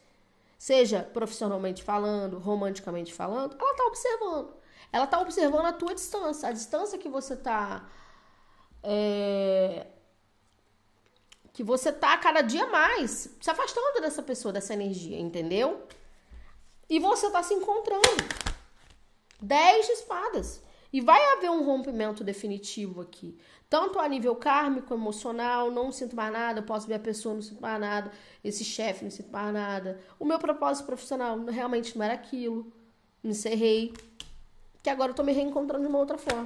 seja 0.63 1.03
profissionalmente 1.03 1.83
falando, 1.83 2.39
romanticamente 2.39 3.13
falando, 3.13 3.57
ela 3.59 3.75
tá 3.75 3.85
observando. 3.87 4.55
Ela 4.93 5.07
tá 5.09 5.19
observando 5.19 5.67
a 5.67 5.73
tua 5.73 5.93
distância, 5.93 6.49
a 6.49 6.53
distância 6.53 6.97
que 6.97 7.09
você 7.09 7.35
tá 7.35 7.91
é, 8.81 9.89
que 11.53 11.65
você 11.65 11.91
tá 11.91 12.17
cada 12.17 12.43
dia 12.43 12.65
mais 12.69 13.29
se 13.41 13.51
afastando 13.51 14.01
dessa 14.01 14.23
pessoa, 14.23 14.53
dessa 14.53 14.73
energia, 14.73 15.19
entendeu? 15.19 15.85
E 16.89 17.01
você 17.01 17.29
tá 17.29 17.43
se 17.43 17.55
encontrando. 17.55 18.25
Dez 19.41 19.87
de 19.87 19.93
espadas. 19.95 20.63
E 20.93 21.01
vai 21.01 21.21
haver 21.33 21.51
um 21.51 21.65
rompimento 21.65 22.23
definitivo 22.23 23.01
aqui. 23.01 23.37
Tanto 23.73 23.99
a 23.99 24.07
nível 24.07 24.37
kármico, 24.37 24.93
emocional, 24.93 25.71
não 25.71 25.91
sinto 25.91 26.15
mais 26.15 26.31
nada, 26.31 26.61
posso 26.61 26.87
ver 26.87 26.97
a 26.97 26.99
pessoa, 26.99 27.37
não 27.37 27.41
sinto 27.41 27.63
mais 27.63 27.81
nada, 27.81 28.13
esse 28.45 28.63
chefe, 28.63 29.03
não 29.03 29.11
sinto 29.11 29.33
mais 29.33 29.51
nada. 29.51 29.99
O 30.19 30.27
meu 30.27 30.39
propósito 30.39 30.85
profissional 30.85 31.43
realmente 31.47 31.97
não 31.97 32.05
era 32.05 32.13
aquilo. 32.13 32.71
Me 33.25 33.31
encerrei. 33.31 33.95
Que 34.83 34.91
agora 34.91 35.13
eu 35.13 35.15
tô 35.15 35.23
me 35.23 35.33
reencontrando 35.33 35.85
de 35.85 35.89
uma 35.89 35.99
outra 35.99 36.19
forma. 36.19 36.45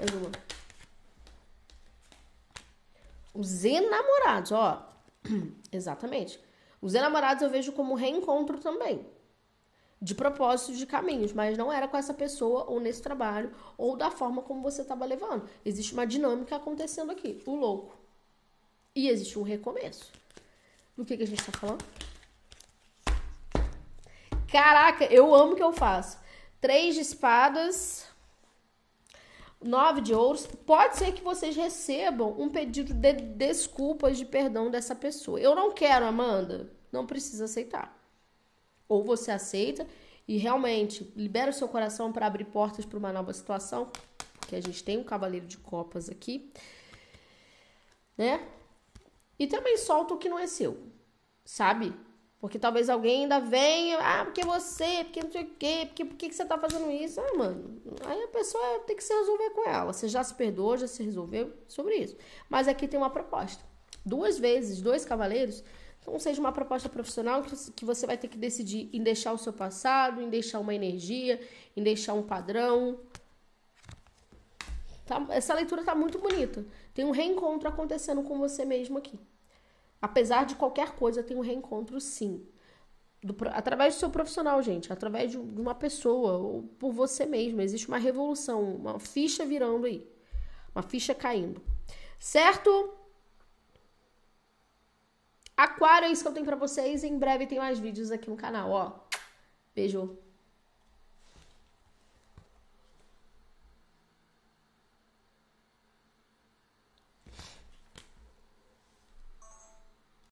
Mais 0.00 0.10
uma. 0.10 0.32
Os 3.32 3.64
enamorados, 3.64 4.50
ó. 4.50 4.84
Exatamente. 5.70 6.40
Os 6.82 6.92
enamorados 6.92 7.40
eu 7.40 7.50
vejo 7.50 7.70
como 7.70 7.94
reencontro 7.94 8.58
também. 8.58 9.06
De 10.04 10.14
propósitos 10.14 10.76
de 10.76 10.84
caminhos, 10.84 11.32
mas 11.32 11.56
não 11.56 11.72
era 11.72 11.88
com 11.88 11.96
essa 11.96 12.12
pessoa 12.12 12.66
ou 12.68 12.78
nesse 12.78 13.00
trabalho 13.00 13.50
ou 13.78 13.96
da 13.96 14.10
forma 14.10 14.42
como 14.42 14.60
você 14.60 14.82
estava 14.82 15.06
levando. 15.06 15.48
Existe 15.64 15.94
uma 15.94 16.06
dinâmica 16.06 16.56
acontecendo 16.56 17.10
aqui, 17.10 17.42
o 17.46 17.54
louco. 17.54 17.96
E 18.94 19.08
existe 19.08 19.38
um 19.38 19.42
recomeço. 19.42 20.12
Do 20.94 21.06
que, 21.06 21.16
que 21.16 21.22
a 21.22 21.26
gente 21.26 21.40
está 21.40 21.52
falando? 21.58 21.82
Caraca, 24.52 25.06
eu 25.06 25.34
amo 25.34 25.54
o 25.54 25.56
que 25.56 25.62
eu 25.62 25.72
faço. 25.72 26.18
Três 26.60 26.94
de 26.94 27.00
espadas, 27.00 28.06
nove 29.58 30.02
de 30.02 30.12
ouros, 30.12 30.46
pode 30.66 30.98
ser 30.98 31.14
que 31.14 31.22
vocês 31.22 31.56
recebam 31.56 32.38
um 32.38 32.50
pedido 32.50 32.92
de 32.92 33.14
desculpas 33.14 34.18
de 34.18 34.26
perdão 34.26 34.70
dessa 34.70 34.94
pessoa. 34.94 35.40
Eu 35.40 35.54
não 35.54 35.72
quero, 35.72 36.04
Amanda. 36.04 36.70
Não 36.92 37.06
precisa 37.06 37.46
aceitar. 37.46 38.03
Ou 38.88 39.04
você 39.04 39.30
aceita 39.30 39.86
e 40.26 40.36
realmente 40.36 41.12
libera 41.16 41.50
o 41.50 41.54
seu 41.54 41.68
coração 41.68 42.12
para 42.12 42.26
abrir 42.26 42.44
portas 42.44 42.84
para 42.84 42.98
uma 42.98 43.12
nova 43.12 43.32
situação, 43.32 43.90
porque 44.38 44.56
a 44.56 44.60
gente 44.60 44.82
tem 44.82 44.98
um 44.98 45.04
cavaleiro 45.04 45.46
de 45.46 45.58
copas 45.58 46.08
aqui, 46.08 46.52
né? 48.16 48.46
E 49.38 49.46
também 49.46 49.76
solta 49.76 50.14
o 50.14 50.18
que 50.18 50.28
não 50.28 50.38
é 50.38 50.46
seu, 50.46 50.78
sabe? 51.44 51.94
Porque 52.44 52.58
talvez 52.58 52.90
alguém 52.90 53.22
ainda 53.22 53.40
venha, 53.40 53.98
ah, 54.00 54.24
porque 54.26 54.44
você, 54.44 55.02
porque 55.04 55.22
não 55.22 55.32
sei 55.32 55.44
o 55.44 55.50
quê, 55.58 55.84
porque 55.86 56.04
por 56.04 56.14
que 56.14 56.30
você 56.30 56.44
tá 56.44 56.58
fazendo 56.58 56.90
isso? 56.90 57.18
Ah, 57.18 57.38
mano, 57.38 57.80
aí 58.04 58.22
a 58.22 58.28
pessoa 58.28 58.80
tem 58.80 58.94
que 58.94 59.02
se 59.02 59.14
resolver 59.14 59.48
com 59.50 59.66
ela. 59.66 59.90
Você 59.92 60.08
já 60.08 60.22
se 60.22 60.34
perdoou, 60.34 60.76
já 60.76 60.86
se 60.86 61.02
resolveu 61.02 61.54
sobre 61.66 61.96
isso. 61.96 62.14
Mas 62.50 62.68
aqui 62.68 62.86
tem 62.86 63.00
uma 63.00 63.08
proposta. 63.08 63.64
Duas 64.04 64.38
vezes, 64.38 64.82
dois 64.82 65.06
cavaleiros, 65.06 65.64
então 66.04 66.20
seja 66.20 66.38
uma 66.38 66.52
proposta 66.52 66.86
profissional 66.86 67.42
que 67.74 67.82
você 67.82 68.06
vai 68.06 68.18
ter 68.18 68.28
que 68.28 68.36
decidir 68.36 68.90
em 68.92 69.02
deixar 69.02 69.32
o 69.32 69.38
seu 69.38 69.54
passado, 69.54 70.20
em 70.20 70.28
deixar 70.28 70.58
uma 70.58 70.74
energia, 70.74 71.40
em 71.74 71.82
deixar 71.82 72.12
um 72.12 72.22
padrão. 72.22 73.00
Tá? 75.06 75.26
Essa 75.30 75.54
leitura 75.54 75.82
tá 75.82 75.94
muito 75.94 76.18
bonita. 76.18 76.62
Tem 76.92 77.06
um 77.06 77.10
reencontro 77.10 77.66
acontecendo 77.70 78.22
com 78.22 78.38
você 78.38 78.66
mesmo 78.66 78.98
aqui. 78.98 79.18
Apesar 80.00 80.44
de 80.44 80.56
qualquer 80.56 80.94
coisa, 80.94 81.22
tem 81.22 81.38
um 81.38 81.40
reencontro 81.40 81.98
sim. 81.98 82.46
Do, 83.22 83.34
através 83.52 83.94
do 83.94 84.00
seu 84.00 84.10
profissional, 84.10 84.60
gente. 84.60 84.92
Através 84.92 85.30
de, 85.30 85.38
de 85.38 85.60
uma 85.60 85.74
pessoa, 85.74 86.36
ou 86.36 86.64
por 86.78 86.92
você 86.92 87.24
mesmo. 87.24 87.62
Existe 87.62 87.88
uma 87.88 87.96
revolução, 87.96 88.62
uma 88.62 89.00
ficha 89.00 89.46
virando 89.46 89.86
aí. 89.86 90.06
Uma 90.74 90.82
ficha 90.82 91.14
caindo. 91.14 91.62
Certo? 92.18 92.92
Aquário 95.56 96.06
é 96.06 96.10
isso 96.10 96.22
que 96.22 96.28
eu 96.28 96.34
tenho 96.34 96.46
pra 96.46 96.56
vocês. 96.56 97.04
Em 97.04 97.18
breve 97.18 97.46
tem 97.46 97.58
mais 97.58 97.78
vídeos 97.78 98.10
aqui 98.10 98.28
no 98.28 98.36
canal, 98.36 98.70
ó. 98.70 98.92
Beijo. 99.74 100.18